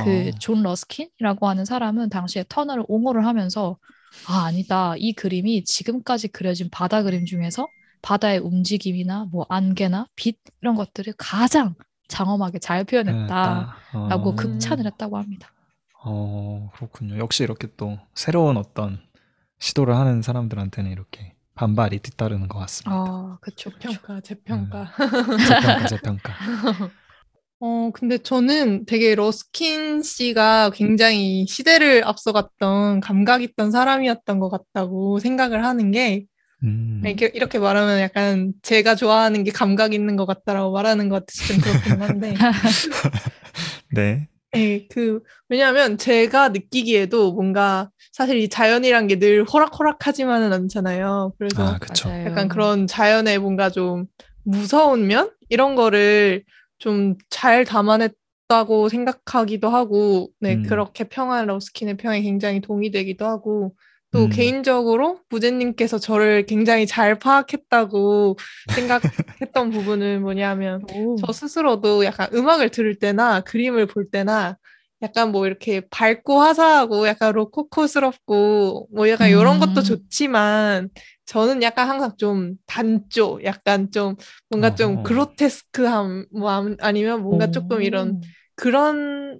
[0.00, 0.38] 그 어.
[0.38, 3.78] 존 러스킨이라고 하는 사람은 당시에 터너를 옹호를 하면서
[4.26, 7.66] 아 아니다 이 그림이 지금까지 그려진 바다 그림 중에서
[8.02, 11.74] 바다의 움직임이나 뭐 안개나 빛 이런 것들을 가장
[12.08, 14.34] 장엄하게 잘 표현했다라고 어.
[14.34, 15.52] 극찬을 했다고 합니다.
[16.02, 17.18] 어, 그렇군요.
[17.18, 19.00] 역시 이렇게 또 새로운 어떤
[19.58, 22.96] 시도를 하는 사람들한테는 이렇게 반발이 뒤따르는 것 같습니다.
[22.96, 23.90] 아 그쵸 그쵸.
[23.90, 24.92] 평가, 재평가.
[25.46, 26.32] 재평가, 재평가.
[27.62, 35.62] 어, 근데 저는 되게 러스킨 씨가 굉장히 시대를 앞서갔던 감각 있던 사람이었던 것 같다고 생각을
[35.62, 36.24] 하는 게
[36.62, 37.02] 음.
[37.04, 41.60] 이렇게, 이렇게 말하면 약간 제가 좋아하는 게 감각 있는 것 같다라고 말하는 것 같아서 좀
[41.60, 42.34] 그렇긴 한데.
[43.92, 44.28] 네.
[44.52, 51.34] 네, 그, 왜냐하면 제가 느끼기에도 뭔가 사실 이 자연이란 게 늘 호락호락하지만은 않잖아요.
[51.38, 52.24] 그래서 아.
[52.26, 54.06] 약간 그런 자연의 뭔가 좀
[54.42, 55.30] 무서운 면?
[55.48, 56.44] 이런 거를
[56.78, 60.62] 좀 잘 담아냈다고 생각하기도 하고, 네, 음.
[60.64, 63.74] 그렇게 평한 러스킨의 평에 굉장히 동의되기도 하고,
[64.12, 64.30] 또 음.
[64.30, 68.36] 개인적으로 부제님께서 저를 굉장히 잘 파악했다고
[68.74, 71.16] 생각했던 부분은 뭐냐면, 오.
[71.16, 74.56] 저 스스로도 약간 음악을 들을 때나 그림을 볼 때나
[75.02, 79.82] 약간 뭐 이렇게 밝고 화사하고 약간 로코코스럽고 뭐 약간 이런 것도 음.
[79.82, 80.90] 좋지만
[81.24, 84.16] 저는 약간 항상 좀 단조, 약간 좀
[84.50, 85.02] 뭔가 좀.
[85.04, 88.20] 그로테스크함 뭐 아니- 아니면 뭔가 조금 이런
[88.56, 89.38] 그런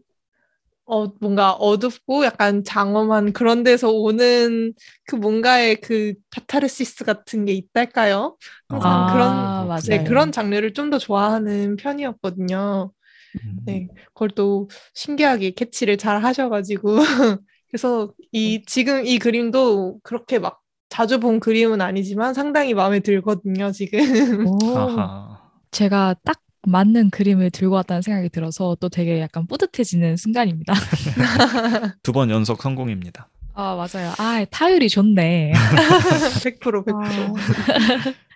[0.91, 4.75] 어 뭔가 어둡고 약간 장엄한 그런 데서 오는
[5.07, 8.37] 그 뭔가의 그 카타르시스 같은 게 있달까요?
[8.69, 9.81] 항상 아, 그런 맞아요.
[9.89, 12.93] 네, 그런 장르를 좀 더 좋아하는 편이었거든요.
[13.35, 13.61] 음.
[13.67, 16.97] 네, 그걸 또 신기하게 캐치를 잘 하셔가지고
[17.71, 24.01] 그래서 이 지금 이 그림도 그렇게 막 자주 본 그림은 아니지만 상당히 마음에 들거든요, 지금.
[25.71, 30.75] 제가 딱 맞는 그림을 들고 왔다는 생각이 들어서 또 되게 약간 뿌듯해지는 순간입니다.
[32.03, 33.29] 두 번 연속 성공입니다.
[33.55, 34.13] 아, 맞아요.
[34.19, 35.53] 아, 타율이 좋네.
[36.43, 37.35] 100% 100%.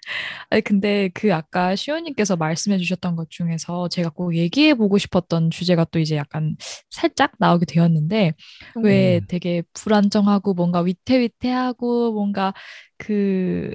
[0.50, 5.84] 아니, 근데 그 아까 시호님께서 말씀해 주셨던 것 중에서 제가 꼭 얘기해 보고 싶었던 주제가
[5.90, 6.56] 또 이제 약간
[6.90, 8.34] 살짝 나오게 되었는데,
[8.82, 9.24] 왜 음.
[9.28, 12.52] 되게 불안정하고 뭔가 위태위태하고 뭔가
[12.98, 13.72] 그,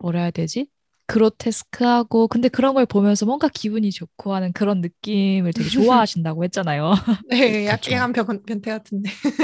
[0.00, 0.68] 뭐라 해야 되지?
[1.12, 6.94] 그로테스크하고, 근데 그런 걸 보면서 뭔가 기분이 좋고 하는 그런 느낌을 되게 좋아하신다고 했잖아요.
[7.30, 7.66] 네.
[7.66, 9.10] 약간 변, 변태 같은데.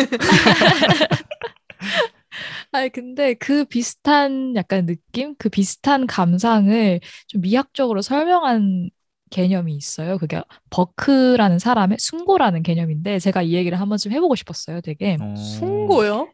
[2.72, 8.90] 아니, 근데 그 비슷한 약간 느낌, 그 비슷한 감상을 좀 미학적으로 설명한
[9.30, 10.18] 개념이 있어요.
[10.18, 15.18] 그게 버크라는 사람의 숭고라는 개념인데, 제가 이 얘기를 한번 좀 해보고 싶었어요, 되게.
[15.20, 16.32] 어, 숭고요?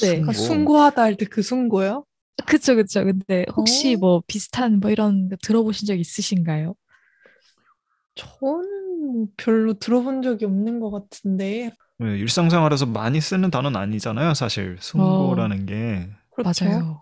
[0.00, 0.22] 네.
[0.26, 0.32] 아, 숭고.
[0.32, 2.04] 숭고하다 할 때 그 숭고요?
[2.46, 3.04] 그쵸, 그쵸.
[3.04, 3.98] 근데 혹시 어?
[3.98, 6.74] 뭐 비슷한 뭐 이런 거 들어보신 적 있으신가요?
[8.14, 11.70] 저는 뭐 별로 들어본 적이 없는 것 같은데.
[11.98, 14.76] 네, 일상생활에서 많이 쓰는 단어는 아니잖아요, 사실.
[14.80, 16.08] 숭고라는 게.
[16.30, 16.64] 그렇죠.
[16.66, 17.00] 맞아요.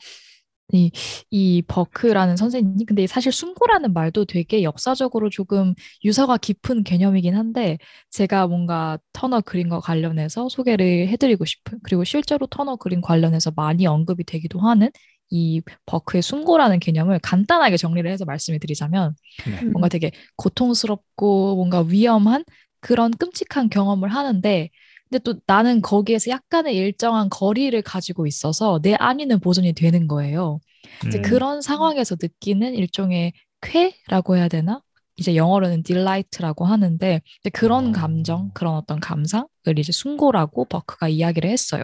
[0.74, 0.90] 이,
[1.30, 7.78] 이 버크라는 선생님이, 근데 사실 숭고라는 말도 되게 역사적으로 조금 유서가 깊은 개념이긴 한데,
[8.10, 14.24] 제가 뭔가 터너 그림과 관련해서 소개를 해드리고 싶은, 그리고 실제로 터너 그림 관련해서 많이 언급이
[14.24, 14.90] 되기도 하는
[15.32, 19.14] 이 버크의 숭고라는 개념을 간단하게 정리를 해서 말씀을 드리자면,
[19.46, 19.60] 네.
[19.62, 19.72] 음.
[19.72, 22.44] 뭔가 되게 고통스럽고 뭔가 위험한
[22.80, 24.68] 그런 끔찍한 경험을 하는데
[25.08, 30.58] 근데 또 나는 거기에서 약간의 일정한 거리를 가지고 있어서 내 안위는 보존이 되는 거예요.
[31.06, 31.22] 이제 음.
[31.22, 34.82] 그런 상황에서 느끼는 일종의 쾌라고 해야 되나?
[35.16, 37.92] 이제 영어로는 delight라고 하는데 이제 그런 어.
[37.92, 41.82] 감정, 그런 어떤 감상을 이제 숭고라고 버크가 이야기를 했어요.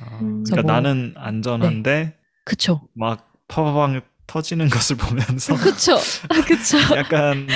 [0.00, 0.42] 아, 음.
[0.44, 2.88] 그러니까 뭐- 나는 안전한데 그쵸?
[2.94, 5.96] 막 파바방 터지는 것을 보면서 그쵸?
[6.28, 6.78] 아, 그쵸?
[6.96, 7.46] 약간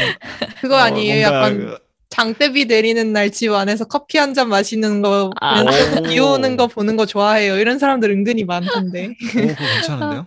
[0.61, 1.29] 그거 어, 아니에요?
[1.29, 1.79] 뭔가 약간
[2.11, 5.65] 장대비 내리는 날 집 안에서 커피 한 잔 마시는 거, 아.
[6.03, 6.33] 비 오.
[6.35, 7.59] 오는 거 보는 거 좋아해요.
[7.59, 9.15] 이런 사람들 은근히 많던데.
[9.37, 10.27] 오 그거 괜찮은데요?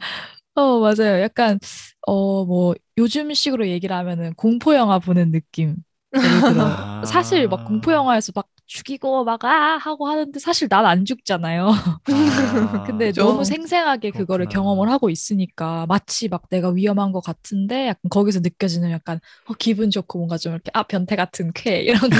[0.56, 1.22] 어, 맞아요.
[1.22, 1.60] 약간,
[2.08, 5.78] 어, 뭐, 요즘식으로 얘기를 하면은 공포 영화 보는 느낌.
[6.24, 6.78] 예를 들어.
[6.78, 7.02] 아.
[7.06, 9.78] 사실 막 공포 영화에서 막 죽이고 막 아!
[9.78, 11.70] 하고 하는데 사실 난 안 죽잖아요.
[12.10, 13.24] 아, 근데 그죠.
[13.26, 14.50] 너무 생생하게 그거를 그렇구나.
[14.50, 19.92] 경험을 하고 있으니까 마치 막 내가 위험한 것 같은데 약간 거기서 느껴지는 약간 어, 기분
[19.92, 22.18] 좋고 뭔가 좀 이렇게 아, 변태 같은 쾌 이런 거.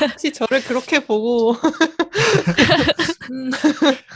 [0.00, 1.54] 혹시 저를 그렇게 보고.
[3.30, 3.50] 음,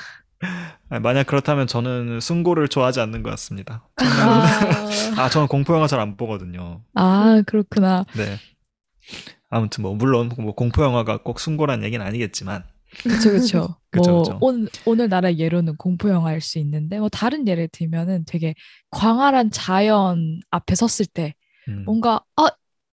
[0.88, 3.88] 아니, 만약 그렇다면 저는 숭고를 좋아하지 않는 것 같습니다.
[3.96, 6.82] 아, 아 저는 공포 영화 잘 안 보거든요.
[6.94, 8.04] 아, 그렇구나.
[8.12, 8.40] 네.
[9.50, 12.64] 아무튼 뭐 물론 뭐 공포 영화가 꼭 숭고란 얘기는 아니겠지만
[13.06, 13.76] 그쵸, 그쵸.
[13.90, 14.38] 그쵸, 뭐, 그쵸.
[14.40, 18.54] 온, 오늘날의 예로는 공포 영화일 수 있는데, 뭐, 다른 예를 들면은 되게
[18.90, 21.34] 광활한 자연 앞에 섰을 때,
[21.68, 22.48] 음, 뭔가, 아,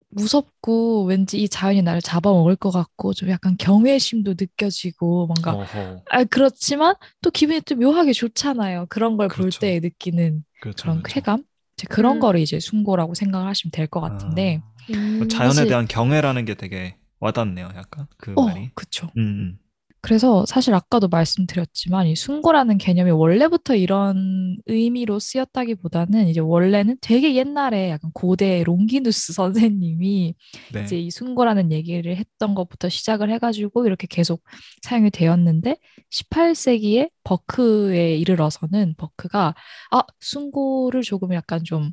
[0.10, 6.24] 무섭고, 왠지 이 자연이 나를 잡아먹을 것 같고, 좀 약간 경외심도 느껴지고, 뭔가, 어허, 아,
[6.26, 8.86] 그렇지만 또 기분이 또 묘하게 좋잖아요.
[8.90, 9.60] 그런 걸 볼 그렇죠.
[9.60, 11.14] 때 느끼는 그렇죠, 그런 그렇죠.
[11.16, 11.44] 쾌감?
[11.90, 12.20] 그런 음.
[12.20, 14.62] 거를 이제 숭고라고 생각을 하시면 될 것 같은데,
[14.94, 18.70] 음, 아, 자연에 사실- 대한 경외라는 게 되게 와닿네요, 약간 그 어, 말이.
[19.18, 19.58] 음, 음.
[20.02, 27.90] 그래서 사실 아까도 말씀드렸지만 이 숭고라는 개념이 원래부터 이런 의미로 쓰였다기보다는 이제 원래는 되게 옛날에
[27.90, 30.36] 약간 고대 롱기누스 선생님이
[30.74, 30.84] 네.
[30.84, 34.44] 이제 이 숭고라는 얘기를 했던 것부터 시작을 해가지고 이렇게 계속
[34.84, 35.78] 사용이 되었는데
[36.12, 39.56] 18세기에 버크에 이르러서는 버크가
[39.90, 41.92] 아 숭고를 조금 약간 좀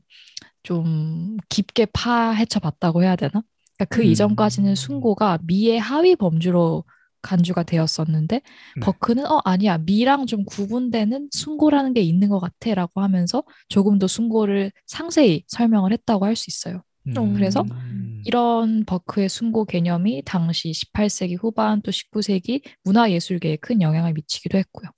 [0.62, 3.42] 좀 깊게 파헤쳐 봤다고 해야 되나?
[3.77, 4.07] 그러니까 그 음.
[4.07, 6.85] 이전까지는 숭고가 미의 하위 범주로
[7.22, 8.81] 간주가 되었었는데 네.
[8.81, 14.72] 버크는 어 아니야 미랑 좀 구분되는 숭고라는 게 있는 것 같아라고 하면서 조금 더 숭고를
[14.87, 16.83] 상세히 설명을 했다고 할 수 있어요.
[17.09, 17.35] 음.
[17.35, 18.22] 그래서 음.
[18.25, 24.90] 이런 버크의 숭고 개념이 당시 18세기 후반 또 19세기 문화예술계에 큰 영향을 미치기도 했고요.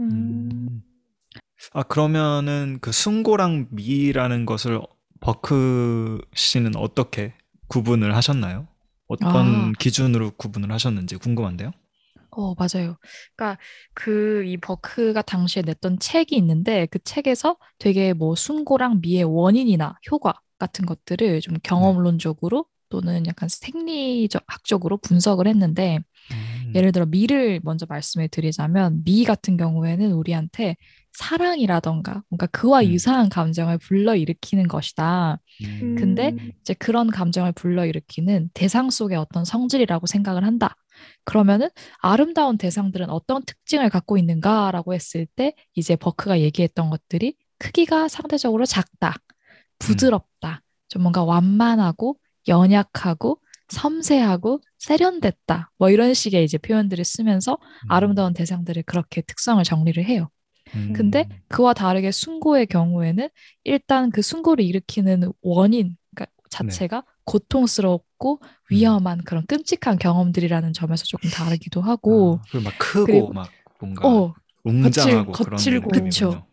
[0.00, 0.82] 음.
[1.72, 4.80] 아 그러면은 그 숭고랑 미라는 것을
[5.24, 7.32] 버크 씨는 어떻게
[7.68, 8.68] 구분을 하셨나요?
[9.08, 9.72] 어떤 아.
[9.78, 11.70] 기준으로 구분을 하셨는지 궁금한데요.
[12.30, 12.98] 어, 맞아요.
[13.34, 13.58] 그러니까
[13.94, 20.34] 그 이 버크가 당시에 냈던 책이 있는데 그 책에서 되게 뭐 숭고랑 미의 원인이나 효과
[20.58, 26.00] 같은 것들을 좀 경험론적으로 또는 약간 생리적 학적으로 분석을 했는데
[26.32, 26.72] 음.
[26.74, 30.76] 예를 들어 미를 먼저 말씀을 드리자면 미 같은 경우에는 우리한테
[31.14, 32.86] 사랑이라던가 뭔가 그와 음.
[32.86, 35.38] 유사한 감정을 불러일으키는 것이다.
[35.62, 35.94] 음.
[35.96, 40.76] 근데 이제 그런 감정을 불러일으키는 대상 속의 어떤 성질이라고 생각을 한다.
[41.24, 48.66] 그러면은 아름다운 대상들은 어떤 특징을 갖고 있는가라고 했을 때 이제 버크가 얘기했던 것들이 크기가 상대적으로
[48.66, 49.14] 작다,
[49.78, 55.70] 부드럽다, 좀 뭔가 완만하고 연약하고 섬세하고 세련됐다.
[55.78, 60.28] 뭐 이런 식의 이제 표현들을 쓰면서 아름다운 대상들을 그렇게 특성을 정리를 해요.
[60.76, 60.92] 음.
[60.94, 63.28] 근데 그와 다르게 숭고의 경우에는
[63.64, 71.80] 일단 그 숭고를 일으키는 원인 그러니까 자체가 고통스럽고 위험한 그런 끔찍한 경험들이라는 점에서 조금 다르기도
[71.80, 74.34] 하고 아, 그리고 막 크고 그리고- 막 뭔가 어
[74.64, 75.90] 웅장하고 거칠- 거칠고.
[75.92, 76.46] 느낌이군요.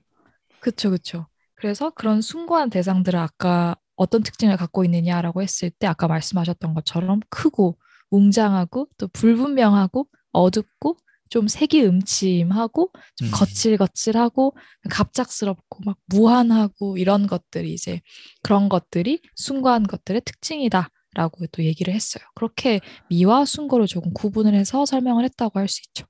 [0.59, 6.73] 그쵸 그쵸 그래서 그런 숭고한 대상들을 아까 어떤 특징을 갖고 있느냐라고 했을 때 아까 말씀하셨던
[6.73, 7.77] 것처럼 크고
[8.09, 10.97] 웅장하고 또 불분명하고 어둡고
[11.31, 13.31] 좀 색이 음침하고 좀 음.
[13.31, 14.53] 거칠거칠하고
[14.89, 18.01] 갑작스럽고 막 무한하고 이런 것들이 이제
[18.43, 22.23] 그런 것들이 숭고한 것들의 특징이다라고 또 얘기를 했어요.
[22.35, 26.05] 그렇게 미와 숭고를 조금 구분을 해서 설명을 했다고 할 수 있죠.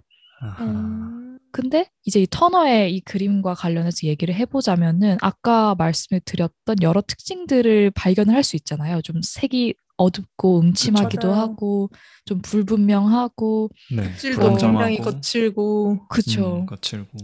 [0.60, 1.38] 음.
[1.54, 8.34] 근데 이제 이 터너의 이 그림과 관련해서 얘기를 해보자면은 아까 말씀을 드렸던 여러 특징들을 발견을
[8.34, 9.02] 할 수 있잖아요.
[9.02, 11.42] 좀 색이 어둡고 음침하기도 맞아요.
[11.42, 11.90] 하고
[12.26, 14.16] 좀 불분명하고 네.
[14.18, 14.56] 질도.
[14.56, 16.58] 굉장히 거칠고 그쵸.
[16.62, 17.18] 음, 거칠고.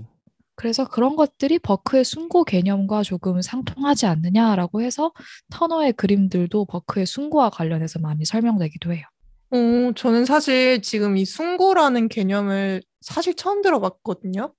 [0.56, 5.12] 그래서 그런 것들이 버크의 숭고 개념과 조금 상통하지 않느냐라고 해서
[5.52, 9.04] 터너의 그림들도 버크의 숭고와 관련해서 많이 설명되기도 해요.
[9.52, 9.58] 어,
[9.96, 14.54] 저는 사실 지금 이 숭고라는 개념을 사실 처음 들어봤거든요.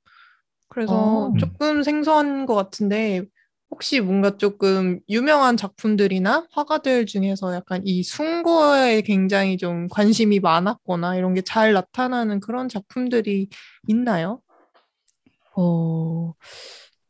[0.69, 1.33] 그래서 어.
[1.39, 3.25] 조금 생소한 것 같은데
[3.71, 11.35] 혹시 뭔가 조금 유명한 작품들이나 화가들 중에서 약간 이 숭고에 굉장히 좀 관심이 많았거나 이런
[11.35, 13.49] 게 잘 나타나는 그런 작품들이
[13.87, 14.41] 있나요?
[15.57, 16.35] 어,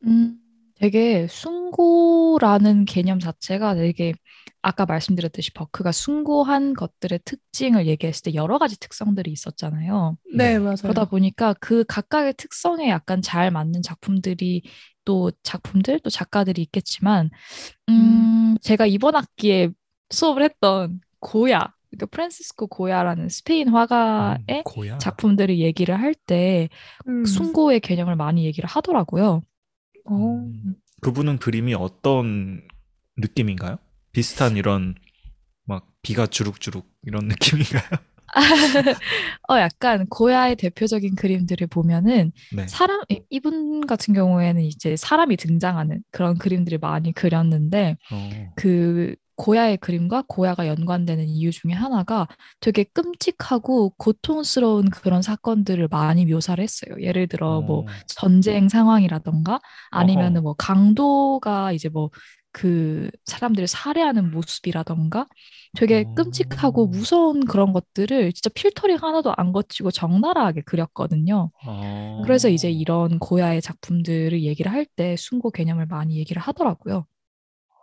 [0.05, 0.39] 음,
[0.75, 4.13] 되게 숭고라는 개념 자체가 되게
[4.61, 10.17] 아까 말씀드렸듯이 버크가 숭고한 것들의 특징을 얘기했을 때 여러 가지 특성들이 있었잖아요.
[10.33, 10.59] 네, 네.
[10.59, 10.75] 맞아요.
[10.83, 14.63] 그러다 보니까 그 각각의 특성에 약간 잘 맞는 작품들이
[15.05, 17.29] 또 작품들 또 작가들이 있겠지만
[17.89, 19.69] 음, 제가 이번 학기에
[20.09, 24.97] 수업을 했던 고야 그러니까 프란시스코 고야라는 스페인 화가의 음, 고야.
[24.99, 26.69] 작품들을 얘기를 할때
[27.07, 27.25] 음.
[27.25, 29.41] 숭고의 개념을 많이 얘기를 하더라고요.
[30.05, 30.15] 어.
[30.15, 30.75] 음.
[31.01, 32.61] 그분은 그림이 어떤
[33.17, 33.77] 느낌인가요?
[34.11, 34.95] 비슷한 이런
[35.65, 37.83] 막 비가 주룩주룩 이런 느낌인가요?
[39.49, 42.67] 어, 약간 고야의 대표적인 그림들을 보면은 네.
[42.67, 48.29] 사람 이- 이분 같은 경우에는 이제 사람이 등장하는 그런 그림들을 많이 그렸는데 어.
[48.55, 52.27] 그 고야의 그림과 고야가 연관되는 이유 중에 하나가
[52.59, 56.95] 되게 끔찍하고 고통스러운 그런 사건들을 많이 묘사를 했어요.
[56.99, 57.85] 예를 들어 뭐 어.
[58.07, 59.59] 전쟁 상황이라던가
[59.91, 60.43] 아니면은.
[60.43, 62.09] 뭐 강도가 이제 뭐
[62.51, 65.27] 그 사람들을 살해하는 모습이라던가
[65.77, 66.13] 되게 어.
[66.15, 71.49] 끔찍하고 무서운 그런 것들을 진짜 필터링 하나도 안 거치고 적나라하게 그렸거든요.
[71.65, 72.21] 어.
[72.23, 77.05] 그래서 이제 이런 고야의 작품들을 얘기를 할때 숭고 개념을 많이 얘기를 하더라고요.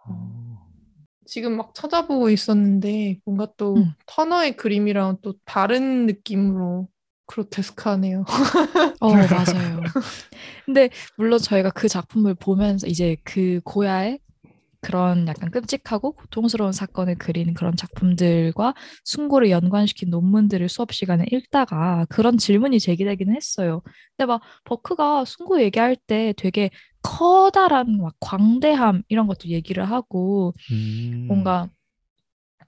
[0.09, 0.67] 어.
[1.27, 3.93] 지금 막 찾아보고 있었는데 뭔가 또 음.
[4.07, 6.89] 터너의 그림이랑 또 다른 느낌으로
[7.27, 8.25] 그로테스크하네요.
[9.01, 9.81] 어, 맞아요.
[10.65, 14.21] 근데 물론 저희가 그 작품을 보면서 이제 그 고야의
[14.87, 18.73] 그런 약간 끔찍하고 고통스러운 사건을 그린 그런 작품들과
[19.03, 23.83] 숭고를 연관시킨 논문들을 수업 시간에 읽다가 그런 질문이 제기되기는 했어요.
[24.17, 26.71] 근데 막 버크가 숭고 얘기할 때 되게
[27.03, 31.25] 커다란 막 광대함 이런 것도 얘기를 하고 음.
[31.27, 31.69] 뭔가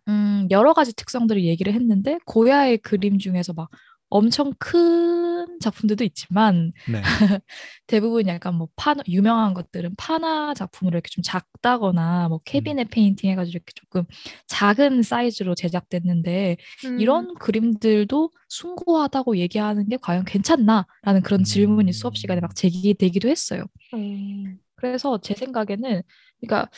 [0.08, 3.70] 음, 여러 가지 특성들을 얘기를 했는데 고야의 그림 중에서 막
[4.10, 7.02] 엄청 큰 작품들도 있지만 네.
[7.86, 13.50] 대부분 약간 뭐 판화 유명한 것들은 판화 작품으로 이렇게 좀 작다거나 뭐 cabinet painting 해가지고
[13.56, 14.04] 이렇게 조금
[14.46, 17.00] 작은 사이즈로 제작됐는데 음.
[17.00, 23.64] 이런 그림들도 숭고하다고 얘기하는 게 과연 괜찮나라는 그런 질문이 수업 시간에 막 제기되기도 했어요.
[23.94, 24.58] 음.
[24.74, 26.02] 그래서 제 생각에는
[26.40, 26.70] 그러니까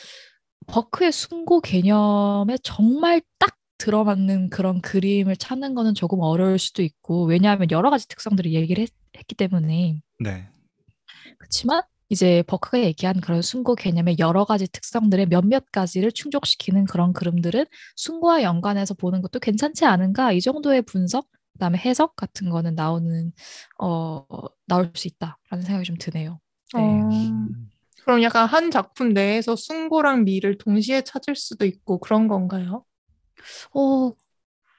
[0.67, 7.71] 버크의 숭고 개념에 정말 딱 들어맞는 그런 그림을 찾는 거는 조금 어려울 수도 있고 왜냐하면
[7.71, 8.91] 여러 가지 특성들을 얘기를 했,
[9.27, 10.49] 기 때문에 네.
[11.37, 17.65] 그렇지만 이제 버크가 얘기한 그런 숭고 개념의 여러 가지 특성들의 몇몇 가지를 충족시키는 그런 그림들은
[17.95, 23.31] 숭고와 연관해서 보는 것도 괜찮지 않은가 이 정도의 분석 그다음에 해석 같은 거는 나오는
[23.79, 24.25] 어
[24.65, 26.39] 나올 수 있다라는 생각이 좀 드네요.
[26.73, 26.81] 네.
[26.81, 27.09] 어.
[27.09, 27.69] 음.
[28.03, 32.83] 그럼 약간 한 작품 내에서 숭고랑 미를 동시에 찾을 수도 있고 그런 건가요?
[33.73, 34.13] 어,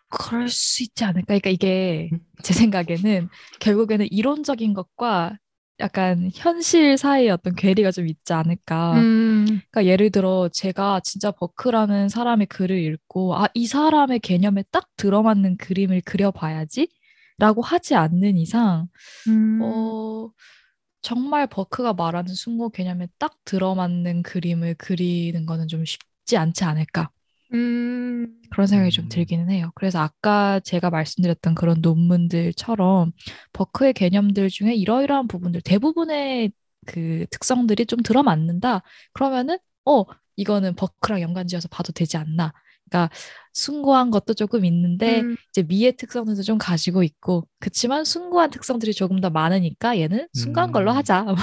[0.09, 1.27] 그럴 수 있지 않을까?
[1.27, 2.11] 그러니까 이게
[2.43, 3.29] 제 생각에는
[3.61, 5.39] 결국에는 이론적인 것과
[5.81, 8.93] 약간 현실 사이의 어떤 괴리가 좀 있지 않을까.
[9.01, 9.45] 음.
[9.47, 15.57] 그러니까 예를 들어 제가 진짜 버크라는 사람의 글을 읽고 아, 이 사람의 개념에 딱 들어맞는
[15.57, 16.89] 그림을 그려봐야지
[17.39, 18.89] 라고 하지 않는 이상
[19.27, 19.61] 음.
[19.63, 20.31] 어,
[21.01, 27.11] 정말 버크가 말하는 숭고 개념에 딱 들어맞는 그림을 그리는 거는 좀 쉽지 않지 않을까.
[27.53, 28.29] 음.
[28.51, 29.09] 그런 생각이 좀 음.
[29.09, 29.71] 들기는 해요.
[29.75, 33.13] 그래서 아까 제가 말씀드렸던 그런 논문들처럼
[33.53, 36.53] 버크의 개념들 중에 이러이러한 부분들 대부분의
[36.87, 38.83] 그 특성들이 좀 들어맞는다.
[39.13, 40.05] 그러면은 어
[40.37, 42.53] 이거는 버크랑 연관지어서 봐도 되지 않나.
[42.89, 43.15] 그러니까
[43.55, 45.37] 숭고한 것도 조금 있는데 음.
[45.51, 50.93] 이제 미의 특성들도 좀 가지고 있고 그치만 숭고한 특성들이 조금 더 많으니까 얘는 숭고한 걸로
[50.93, 50.97] 음.
[50.97, 51.27] 하자.
[51.31, 51.37] 음.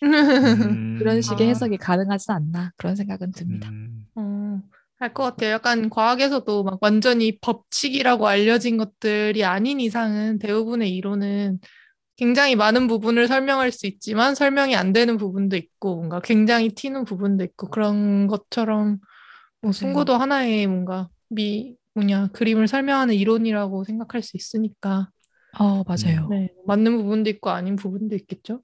[0.98, 1.48] 그런 식의 아.
[1.48, 3.70] 해석이 가능하지 않나 그런 생각은 듭니다.
[3.70, 4.62] 음.
[5.00, 5.50] 어, 알것 같아요.
[5.52, 11.60] 약간 과학에서도 막 완전히 법칙이라고 알려진 것들이 아닌 이상은 대부분의 이론은
[12.16, 17.44] 굉장히 많은 부분을 설명할 수 있지만 설명이 안 되는 부분도 있고 뭔가 굉장히 튀는 부분도
[17.44, 18.98] 있고 그런 것처럼
[19.62, 19.72] 뭐 맞아요.
[19.72, 25.10] 숭고도 하나의 뭔가 미 뭐냐 그림을 설명하는 이론이라고 생각할 수 있으니까
[25.58, 26.28] 어 맞아요.
[26.30, 28.62] 네, 맞는 부분도 있고 아닌 부분도 있겠죠.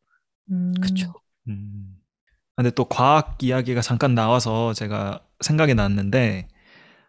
[0.50, 0.72] 음.
[0.80, 1.12] 그쵸.
[1.48, 1.99] 음.
[2.60, 6.46] 근데 또 과학 이야기가 잠깐 나와서 제가 생각이 났는데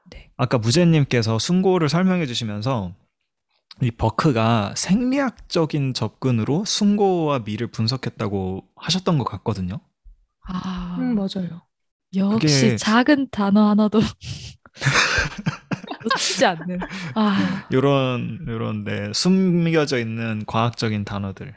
[0.10, 0.32] 네.
[0.38, 2.94] 아까 무제님께서 숭고를 설명해 주시면서
[3.82, 9.82] 이 버크가 생리학적인 접근으로 숭고와 미를 분석했다고 하셨던 것 같거든요.
[10.48, 11.64] 아 음, 맞아요.
[12.16, 14.00] 역시 그게- 작은 단어 하나도
[16.04, 16.80] 놓치지 않는.
[17.16, 21.54] 아, 요런 요런 네, 숨겨져 있는 과학적인 단어들.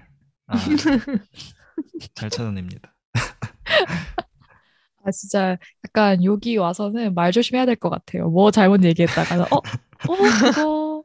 [0.49, 0.57] 아,
[2.15, 2.94] 잘 찾아냅니다.
[5.05, 8.31] 아 진짜 약간 여기 와서는 말 조심해야 될 것 같아요.
[8.31, 9.57] 뭐 잘못 얘기했다가 어,
[10.07, 11.05] 어 그거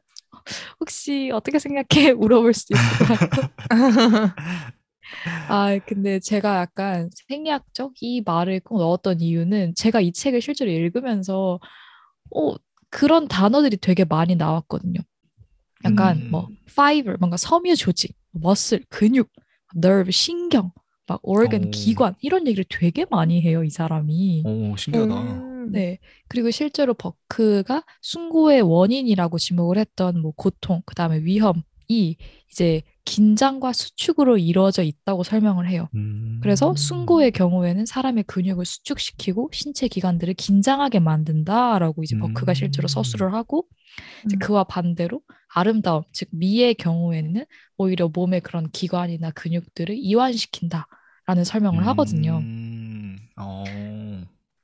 [0.80, 2.14] 혹시 어떻게 생각해?
[2.14, 3.48] 물어볼 수도 있을 것 같고.
[5.46, 11.58] 아 근데 제가 약간 생리학적 이 말을 꼭 넣었던 이유는 제가 이 책을 실제로 읽으면서
[12.34, 12.54] 어
[12.90, 15.00] 그런 단어들이 되게 많이 나왔거든요.
[15.84, 16.28] 약간 음.
[16.30, 19.30] 뭐 fiber 뭔가 섬유 조직, 머슬, 근육,
[19.76, 20.72] nerve 신경,
[21.10, 21.70] 막 organ 오.
[21.72, 24.44] 기관 이런 얘기를 되게 많이 해요 이 사람이.
[24.46, 25.20] 오 신기하다.
[25.20, 25.72] 음.
[25.72, 25.98] 네.
[26.28, 32.16] 그리고 실제로 버크가 숭고의 원인이라고 지목을 했던 뭐 고통, 그 다음에 위험이
[32.48, 35.88] 이제 긴장과 수축으로 이루어져 있다고 설명을 해요.
[35.96, 36.38] 음.
[36.42, 42.88] 그래서 숭고의 경우에는 사람의 근육을 수축시키고 신체 기관들을 긴장하게 만든다라고 이제 버크가 실제로 음.
[42.88, 43.66] 서술을 하고
[44.26, 44.38] 이제 음.
[44.38, 47.44] 그와 반대로 아름다움, 즉 미의 경우에는
[47.78, 50.86] 오히려 몸의 그런 기관이나 근육들을 이완시킨다
[51.30, 52.38] 라는 설명을 하거든요.
[52.38, 53.16] 음.
[53.36, 53.62] 어.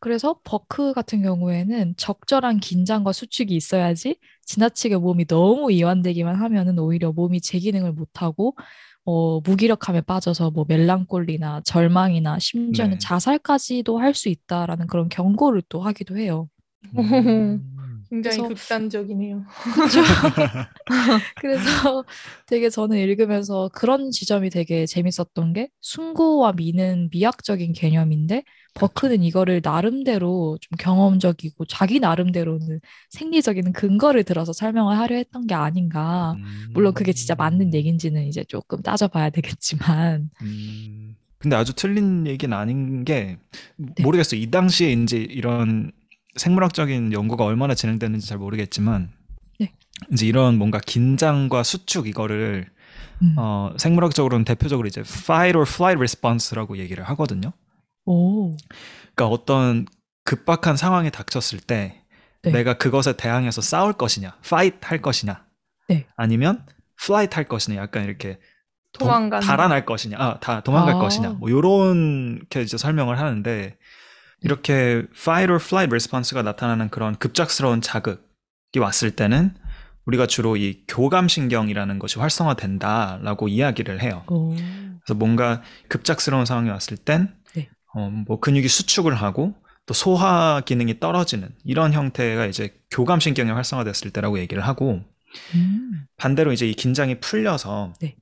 [0.01, 7.41] 그래서 버크 같은 경우에는 적절한 긴장과 수축이 있어야지 지나치게 몸이 너무 이완되기만 하면은 오히려 몸이
[7.41, 8.57] 제 기능을 못하고
[9.05, 12.99] 어, 무기력함에 빠져서 뭐 멜랑꼴리나 절망이나 심지어는 네.
[12.99, 16.49] 자살까지도 할 수 있다라는 그런 경고를 또 하기도 해요.
[16.97, 17.77] 음.
[18.11, 19.45] 굉장히 그래서- 극단적이네요.
[19.75, 20.01] 그렇죠.
[21.41, 22.05] 그래서
[22.47, 30.59] 되게 저는 읽으면서 그런 지점이 되게 재밌었던 게 숭고와 미는 미학적인 개념인데 버크는 이거를 나름대로
[30.61, 32.81] 좀 경험적이고 자기 나름대로는
[33.11, 36.37] 생리적인 근거를 들어서 설명을 하려 했던 게 아닌가.
[36.75, 41.17] 물론 그게 진짜 맞는 얘기인지는 이제 조금 따져봐야 되겠지만 음.
[41.39, 43.39] 근데 아주 틀린 얘기는 아닌 게
[43.77, 44.03] 네.
[44.03, 44.41] 모르겠어요.
[44.41, 45.93] 이 당시에 이제 이런
[46.37, 49.11] 생물학적인 연구가 얼마나 진행됐는지 잘 모르겠지만
[49.59, 49.73] 네.
[50.13, 52.67] 이제 이런 뭔가 긴장과 수축 이거를
[53.23, 53.35] 음.
[53.39, 57.53] 어, 생물학적으로는 대표적으로 이제 fight or flight response라고 얘기를 하거든요.
[58.05, 58.55] 오.
[59.15, 59.87] 그러니까 어떤
[60.25, 62.03] 급박한 상황이 닥쳤을 때
[62.43, 62.51] 네.
[62.53, 65.45] 내가 그것에 대항해서 싸울 것이냐, fight 할 것이냐,
[65.89, 66.07] 네.
[66.17, 66.65] 아니면
[67.03, 68.39] flight 할 것이냐, 약간 이렇게
[68.93, 70.99] 도- 도망가는 달아날 것이냐, 아, 다 도망갈 아.
[70.99, 73.77] 것이냐, 뭐 요렇게 이제 설명을 하는데
[74.47, 79.57] 이렇게 fight or flight response가 나타나는 그런 급작스러운 자극이 왔을 때는
[80.05, 84.23] 우리가 주로 이 교감신경이라는 것이 활성화된다라고 이야기를 해요.
[84.29, 84.51] 오.
[84.55, 87.69] 그래서 뭔가 급작스러운 상황이 왔을 땐, 네.
[87.93, 94.39] 어, 뭐 근육이 수축을 하고 또 소화 기능이 떨어지는 이런 형태가 이제 교감신경이 활성화됐을 때라고
[94.39, 95.03] 얘기를 하고
[95.57, 96.07] 음.
[96.19, 98.15] 반대로 이제 이 긴장이 풀려서 네.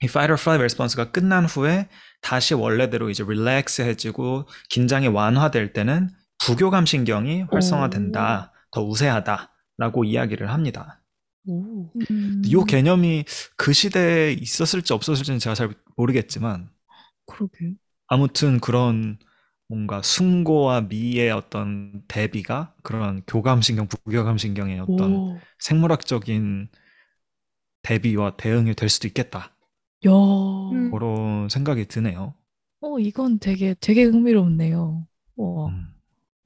[0.00, 1.88] 이 fight or flight response가 끝난 후에
[2.22, 6.08] 다시 원래대로 이제 릴렉스해지고 긴장이 완화될 때는
[6.38, 11.02] 부교감 신경이 활성화된다, 더 우세하다라고 이야기를 합니다.
[11.46, 11.90] 오.
[12.44, 13.24] 이 개념이
[13.56, 16.70] 그 시대에 있었을지 없었을지는 제가 잘 모르겠지만
[17.26, 17.74] 그러게.
[18.06, 19.18] 아무튼 그런
[19.68, 25.38] 뭔가 숭고와 미의 어떤 대비가 그런 교감신경, 부교감신경의 어떤 오.
[25.58, 26.68] 생물학적인
[27.82, 29.51] 대비와 대응이 될 수도 있겠다.
[30.06, 30.10] 야.
[30.10, 30.90] 음.
[30.90, 32.34] 그런 생각이 드네요.
[32.80, 35.06] 어, 이건 되게 되게 흥미롭네요.
[35.36, 35.66] 와.
[35.66, 35.88] 음.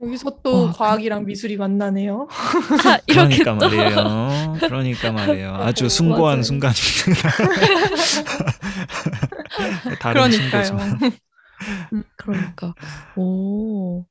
[0.02, 2.28] 여기서 또 와, 과학이랑 미술이 만나네요.
[2.30, 4.56] 아, 이렇게 그러니까 또 말이에요.
[4.60, 5.54] 그러니까 말이에요.
[5.54, 6.42] 아주 숭고한.
[6.42, 7.30] 순간입니다.
[10.00, 10.64] 다른 그러니까요.
[10.64, 10.98] 숭고지만.
[12.16, 12.74] 그러니까.
[13.16, 14.04] 오.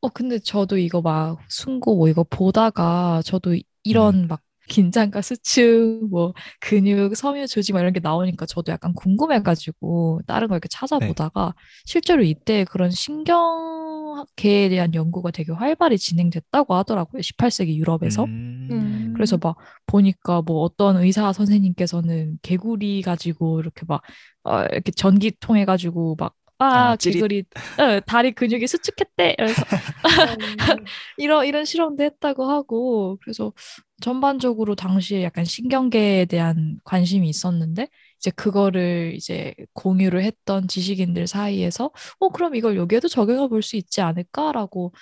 [0.00, 6.34] 어, 근데 저도 이거 막 순고 뭐 이거 보다가 저도 이런 막 긴장과 수축, 뭐
[6.60, 11.54] 근육, 섬유 조직 막 이런 게 나오니까 저도 약간 궁금해가지고 다른 거 이렇게 찾아보다가
[11.84, 17.22] 실제로 이때 그런 신경계에 대한 연구가 되게 활발히 진행됐다고 하더라고요.
[17.22, 18.24] 18세기 유럽에서.
[18.24, 18.68] 음.
[18.70, 19.12] 음.
[19.14, 19.56] 그래서 막
[19.86, 24.02] 보니까 뭐 어떤 의사 선생님께서는 개구리 가지고 이렇게 막
[24.44, 26.96] 어, 이렇게 전기 통 해 가지고 막 아, 아.
[26.96, 27.44] 개구리
[27.78, 29.36] 어, 다리 근육이 수축했대.
[29.38, 29.62] 그래서
[31.16, 33.52] 이런 이런 실험도 했다고 하고 그래서
[34.00, 37.88] 전반적으로 당시에 약간 신경계에 대한 관심이 있었는데
[38.18, 41.90] 이제 그거를 이제 공유를 했던 지식인들 사이에서
[42.20, 44.92] 어 그럼 이걸 여기에도 적용해 볼 수 있지 않을까라고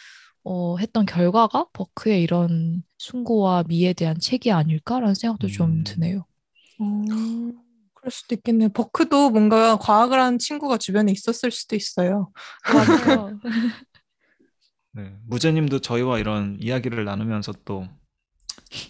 [0.45, 5.85] 어, 했던 결과가 버크의 이런 숭고와 미에 대한 책이 아닐까라는 생각도 좀 음.
[5.85, 6.25] 드네요.
[6.81, 7.53] 음,
[7.95, 8.69] 그럴 수도 있겠네요.
[8.71, 12.31] 버크도 뭔가 과학을 하는 친구가 주변에 있었을 수도 있어요.
[12.73, 13.41] 맞아요.
[14.93, 15.13] 네.
[15.27, 17.87] 무제님도 저희와 이런 이야기를 나누면서 또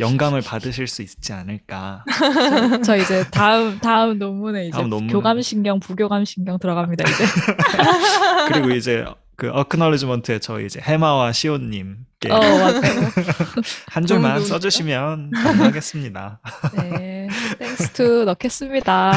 [0.00, 2.04] 영감을 받으실 수 있지 않을까.
[2.84, 7.24] 저 이제 다음 다음 논문에 이제 다음 논문은- 교감 신경, 부교감 신경 들어갑니다 이제.
[8.48, 9.04] 그리고 이제
[9.36, 12.40] 그 acknowledgement에 저희 이제 해마와 시온님께 어.
[13.88, 14.42] 한 줄만?
[14.44, 16.40] 써주시면 감사하겠습니다.
[16.76, 19.12] 네, thanks to 넣겠습니다.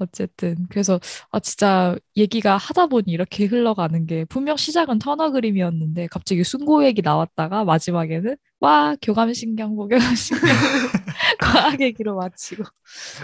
[0.00, 0.04] 네.
[0.04, 6.44] 어쨌든 그래서 아 진짜 얘기가 하다 보니 이렇게 흘러가는 게 분명 시작은 터너 그림이었는데 갑자기
[6.44, 10.40] 숭고 얘기 나왔다가 마지막에는 와 교감신경, 부교감신경
[11.40, 12.64] 과학 얘기로 마치고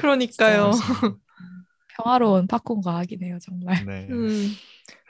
[0.01, 0.73] 그러니까요.
[1.97, 3.85] 평화로운 팝콘 과학이네요 정말.
[3.87, 4.07] 네.
[4.11, 4.53] 음,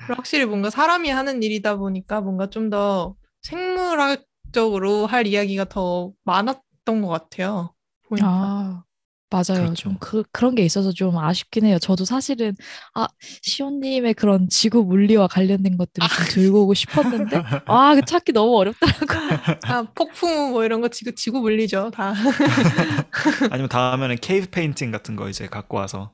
[0.09, 7.09] 확실히 뭔가 사람이 하는 일이다 보니까 뭔가 좀 더 생물학적으로 할 이야기가 더 많았던 것
[7.09, 7.75] 같아요.
[8.09, 8.29] 보니까.
[8.29, 8.85] 아,
[9.31, 9.65] 맞아요.
[9.65, 9.75] 그렇죠.
[9.75, 11.79] 좀 그, 그런 게 있어서 좀 아쉽긴 해요.
[11.81, 12.55] 저도 사실은,
[12.95, 13.07] 아,
[13.43, 19.19] 시온님의 그런 지구 물리와 관련된 것들을 좀 들고 오고 싶었는데, 아, 그 찾기 너무 어렵더라고요.
[19.65, 22.15] 아, 폭풍 뭐 이런 거 지구, 지구 물리죠, 다.
[23.51, 26.13] 아니면 다음에는 cave painting 같은 거 이제 갖고 와서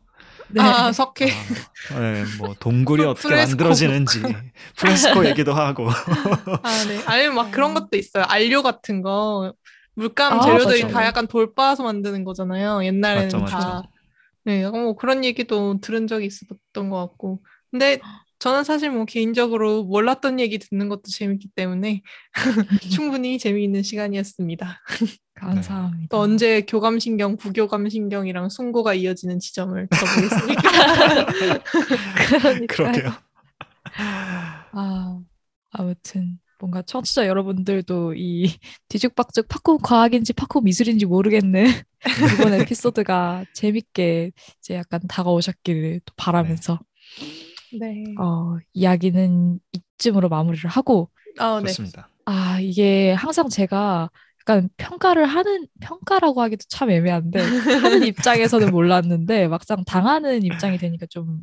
[0.49, 0.61] 네.
[0.63, 1.31] 아, 석회.
[1.95, 3.51] 아, 네, 뭐 동굴이 어떻게 프레스코.
[3.53, 4.21] 만들어지는지
[4.77, 5.89] 프레스코 얘기도 하고
[6.63, 7.01] 아, 네.
[7.07, 8.25] 아니면 막 그런 것도 있어요.
[8.29, 9.55] 안료 같은 거.
[9.95, 10.95] 물감 아, 재료들이 맞아요.
[10.95, 12.85] 다 약간 돌 빻아서 만드는 거잖아요.
[12.85, 13.75] 옛날에는 맞죠, 다.
[13.75, 13.89] 맞죠.
[14.45, 17.43] 네, 뭐 그런 얘기도 들은 적이 있었던 것 같고.
[17.71, 18.01] 근데
[18.39, 22.03] 저는 사실 뭐 개인적으로 몰랐던 얘기 듣는 것도 재밌기 때문에
[22.91, 24.81] 충분히 재미있는 시간이었습니다.
[25.35, 26.07] 감사합니다.
[26.11, 29.89] 또 언제 교감신경, 부교감신경이랑 숭고가 이어지는 지점을.
[32.29, 32.67] 그러니까요.
[32.67, 33.13] 그러게요.
[34.73, 35.21] 아,
[35.71, 38.45] 아무튼 뭔가 청취자 여러분들도 이
[38.89, 41.65] 뒤죽박죽 팝콘 과학인지 팝콘 미술인지 모르겠는
[42.39, 46.79] 이번 에피소드가 재밌게 이제 약간 다가오셨기를 또 바라면서
[47.81, 48.05] 네.
[48.21, 51.67] 어, 이야기는 이쯤으로 마무리를 하고 아, 네.
[51.67, 52.09] 좋습니다.
[52.27, 54.09] 아, 이게 항상 제가
[54.43, 61.43] 약간 평가를 하는 평가라고 하기도 참 애매한데 하는 입장에서는 몰랐는데 막상 당하는 입장이 되니까 좀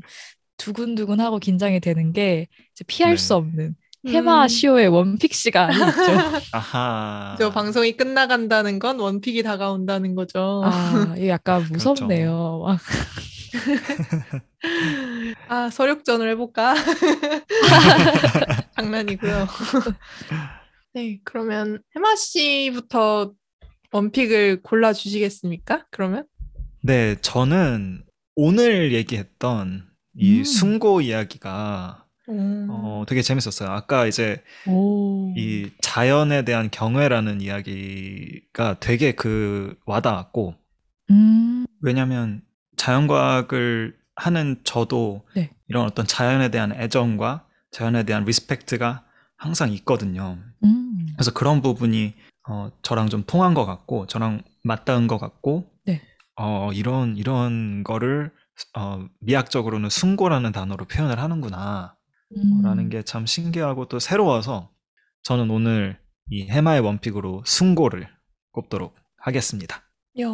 [0.56, 3.18] 두근두근하고 긴장이 되는 게 이제 피할 네.
[3.18, 3.76] 수 없는
[4.08, 4.48] 해마 음.
[4.48, 6.42] 시오의 원픽 시간이 있죠.
[6.54, 7.36] 아하.
[7.38, 10.62] 저 방송이 끝나간다는 건 원픽이 다가온다는 거죠.
[10.64, 11.92] 아, 이게 약간 그렇죠.
[11.92, 12.64] 무섭네요.
[12.66, 12.80] 막
[15.50, 16.76] 아, 서력전을 해볼까?
[18.78, 19.48] 장난이고요.
[20.94, 23.34] 네, 그러면 해마 씨부터
[23.92, 25.86] 원픽을 골라주시겠습니까?
[25.92, 26.26] 그러면?
[26.82, 28.04] 네, 저는
[28.36, 30.44] 오늘 얘기했던 이 음.
[30.44, 32.68] 숭고 이야기가 음.
[32.70, 33.70] 어, 되게 재밌었어요.
[33.70, 35.34] 아까 이제 오.
[35.38, 40.56] 이 자연에 대한 경외라는 이야기가 되게 그 와닿았고
[41.12, 41.66] 음.
[41.82, 42.42] 왜냐하면
[42.78, 45.52] 자연과학을 하는 저도 네.
[45.68, 49.06] 이런 어떤 자연에 대한 애정과 자연에 대한 respect가
[49.38, 50.38] 항상 있거든요.
[50.64, 51.08] 음.
[51.14, 52.14] 그래서 그런 부분이
[52.50, 56.02] 어, 저랑 좀 통한 것 같고 저랑 맞닿은 것 같고 네.
[56.36, 58.32] 어, 이런 이런 거를
[58.76, 61.99] 어, 미학적으로는 숭고라는 단어로 표현을 하는구나 음.
[62.64, 64.70] 라는 게 참 신기하고 또 새로워서
[65.24, 66.00] 저는 오늘
[66.30, 68.08] 이 해마의 원픽으로 숭고를
[68.52, 69.84] 꼽도록 하겠습니다.
[70.14, 70.28] 이야,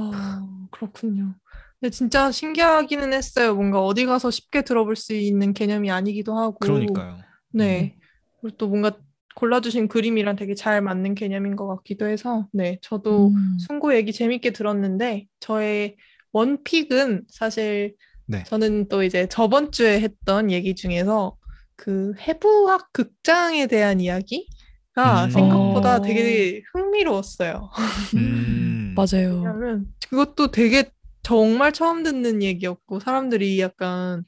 [0.72, 1.36] 그렇군요.
[1.80, 3.56] 근데 진짜 신기하기는 했어요.
[3.56, 6.58] 뭔가 어디 가서 쉽게 들어볼 수 있는 개념이 아니기도 하고.
[6.60, 7.18] 그러니까요.
[7.54, 7.96] 네.
[8.42, 8.92] 그리고 또 뭔가
[9.36, 13.58] 골라주신 그림이랑 되게 잘 맞는 개념인 것 같기도 해서, 네, 저도 음.
[13.60, 15.98] 승고 얘기 재밌게 들었는데, 저의
[16.32, 17.96] 원픽은 사실
[18.28, 18.44] 네.
[18.44, 21.38] 저는 또 이제 저번 주에 했던 얘기 중에서
[21.76, 25.30] 그 해부학 극장에 대한 이야기가 음.
[25.30, 26.02] 생각보다 어.
[26.02, 27.70] 되게 흥미로웠어요.
[28.16, 29.36] 음, 맞아요.
[29.36, 30.90] 왜냐면 그것도 되게
[31.24, 34.24] 정말 처음 듣는 얘기였고 사람들이 약간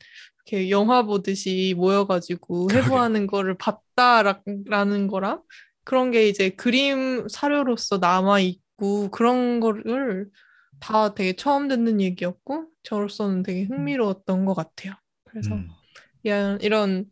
[0.45, 2.69] 이렇게 영화 보듯이 모여가지고.
[2.71, 5.41] 해부하는 거를 봤다라는 거랑
[5.83, 10.29] 그런 게 이제 그림 사료로서 남아 있고 그런 거를
[10.79, 14.93] 다 되게 처음 듣는 얘기였고 저로서는 되게 흥미로웠던 것 같아요.
[15.23, 15.67] 그래서 음.
[16.23, 17.05] 이런, 이런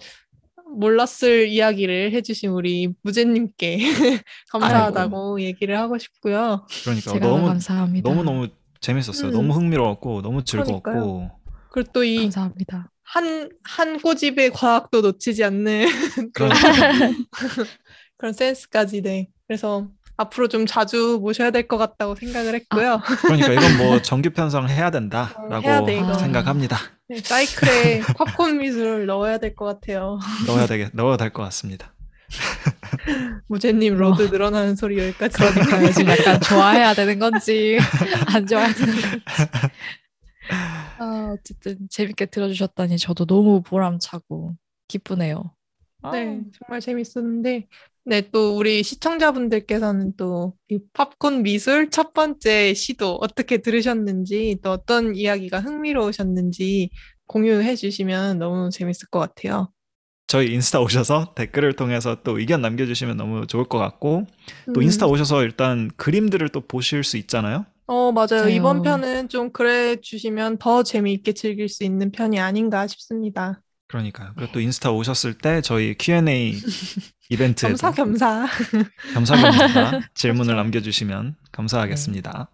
[0.76, 3.78] 몰랐을 이야기를 해주신 우리 무제님께
[4.52, 6.66] 감사하다고 얘기를 하고 싶고요.
[6.84, 8.10] 그러니까 제가 너무 감사합니다.
[8.10, 8.48] 너무 너무
[8.82, 9.30] 재밌었어요.
[9.30, 9.34] 음.
[9.34, 11.32] 너무 흥미로웠고 너무 즐거웠고 그러니까요.
[11.72, 12.92] 그리고 또 이 감사합니다.
[13.04, 15.86] 한, 한 꼬집의 과학도 놓치지 않는
[16.34, 16.52] 그런
[18.18, 19.28] 그런 센스까지, 네.
[19.48, 19.88] 그래서
[20.18, 23.02] 앞으로 좀 자주 모셔야 될 것 같다고 생각을 했고요.
[23.24, 26.14] 그러니까 이건 뭐 정규 편성 해야 된다라고 해야 돼, 이거.
[26.14, 26.78] 생각합니다.
[27.10, 30.20] 네, 사이클에 팝콘 미술을 넣어야 될 것 같아요.
[30.48, 31.94] 넣어야 되게 넣어야 될 것 같습니다.
[33.48, 35.38] 무제님 load 늘어나는 소리 여기까지.
[35.38, 35.92] 그러니까요.
[35.92, 37.78] 지금 약간 좋아해야 되는 건지
[38.34, 39.22] 안 좋아해야 되는 건지.
[41.00, 44.56] 아, 어쨌든 재밌게 들어주셨다니 저도 너무 보람차고
[44.88, 45.52] 기쁘네요.
[46.12, 47.68] 네, 정말 재밌었는데,
[48.08, 55.16] 네, 또 우리 시청자분들께서는 또 이 팝콘 미술 첫 번째 시도 어떻게 들으셨는지, 또 어떤
[55.16, 56.90] 이야기가 흥미로우셨는지
[57.28, 59.72] 공유해 주시면 너무 재밌을 것 같아요.
[60.28, 64.26] 저희 인스타 오셔서 댓글을 통해서 또 의견 남겨주시면 너무 좋을 것 같고
[64.74, 67.66] 또 음, 인스타 오셔서 일단 그림들을 또 보실 수 있잖아요.
[67.88, 68.50] 어, 맞아요.
[68.50, 68.50] 맞아요.
[68.50, 73.62] 이번 편은 좀 그래 주시면 더 재미있게 즐길 수 있는 편이 아닌가 싶습니다.
[73.96, 74.34] 그러니까요.
[74.36, 76.54] 그리고 또 인스타 오셨을 때 저희 Q&A
[77.30, 78.46] 이벤트에 겸사 겸사.
[79.14, 82.50] 겸사 겸사 질문을 남겨주시면 감사하겠습니다.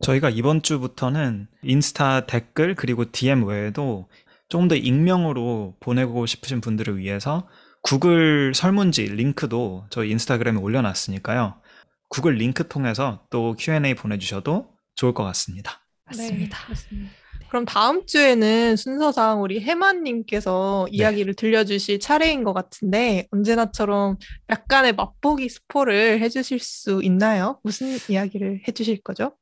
[0.00, 4.08] 저희가 이번 주부터는 인스타 댓글 그리고 DM 외에도
[4.48, 7.46] 조금 더 익명으로 보내고 싶으신 분들을 위해서
[7.82, 11.60] 구글 설문지 링크도 저희 인스타그램에 올려놨으니까요.
[12.08, 15.80] 구글 링크 통해서 또 Q&A 보내주셔도 좋을 것 같습니다.
[16.06, 16.58] 맞습니다.
[16.58, 17.10] 네, 그렇습니다.
[17.50, 20.98] 그럼 다음 주에는 순서상 우리 해마님께서 네.
[20.98, 27.58] 이야기를 들려주실 차례인 것 같은데 언제나처럼 약간의 맛보기 스포를 해주실 수 있나요?
[27.64, 29.32] 무슨 이야기를 해주실 거죠?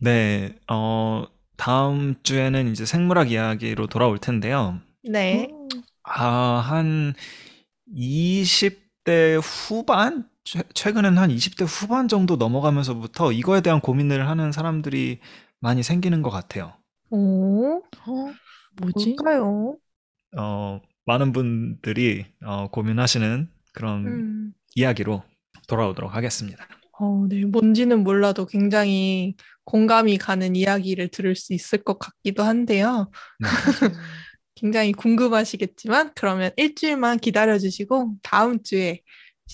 [0.00, 1.26] 네, 어,
[1.58, 4.80] 다음 주에는 이제 생물학 이야기로 돌아올 텐데요.
[5.04, 5.48] 네.
[6.04, 7.12] 아, 한
[7.94, 10.26] 20대 후반?
[10.42, 15.18] 최, 최근엔 한 20대 후반 정도 넘어가면서부터 이거에 대한 고민을 하는 사람들이
[15.60, 16.77] 많이 생기는 것 같아요.
[17.10, 18.32] 오, 어,
[18.80, 19.16] 뭐지?
[19.20, 19.76] 뭘까요?
[20.36, 24.52] 어, 많은 분들이 어, 고민하시는 그런 음.
[24.74, 25.22] 이야기로
[25.66, 26.66] 돌아오도록 하겠습니다.
[27.00, 27.44] 어, 네.
[27.44, 33.10] 뭔지는 몰라도 굉장히 공감이 가는 이야기를 들을 수 있을 것 같기도 한데요.
[33.38, 33.48] 네.
[34.54, 39.02] 굉장히 궁금하시겠지만 그러면 일주일만 기다려주시고 다음 주에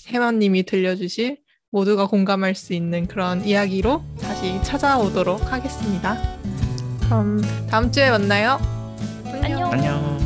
[0.07, 1.37] 해마님이 들려주실
[1.69, 6.34] 모두가 공감할 수 있는 그런 이야기로 다시 찾아오도록 하겠습니다.
[7.05, 8.59] 그럼 다음 주에 만나요.
[9.43, 9.71] 안녕.
[9.71, 10.24] 안녕.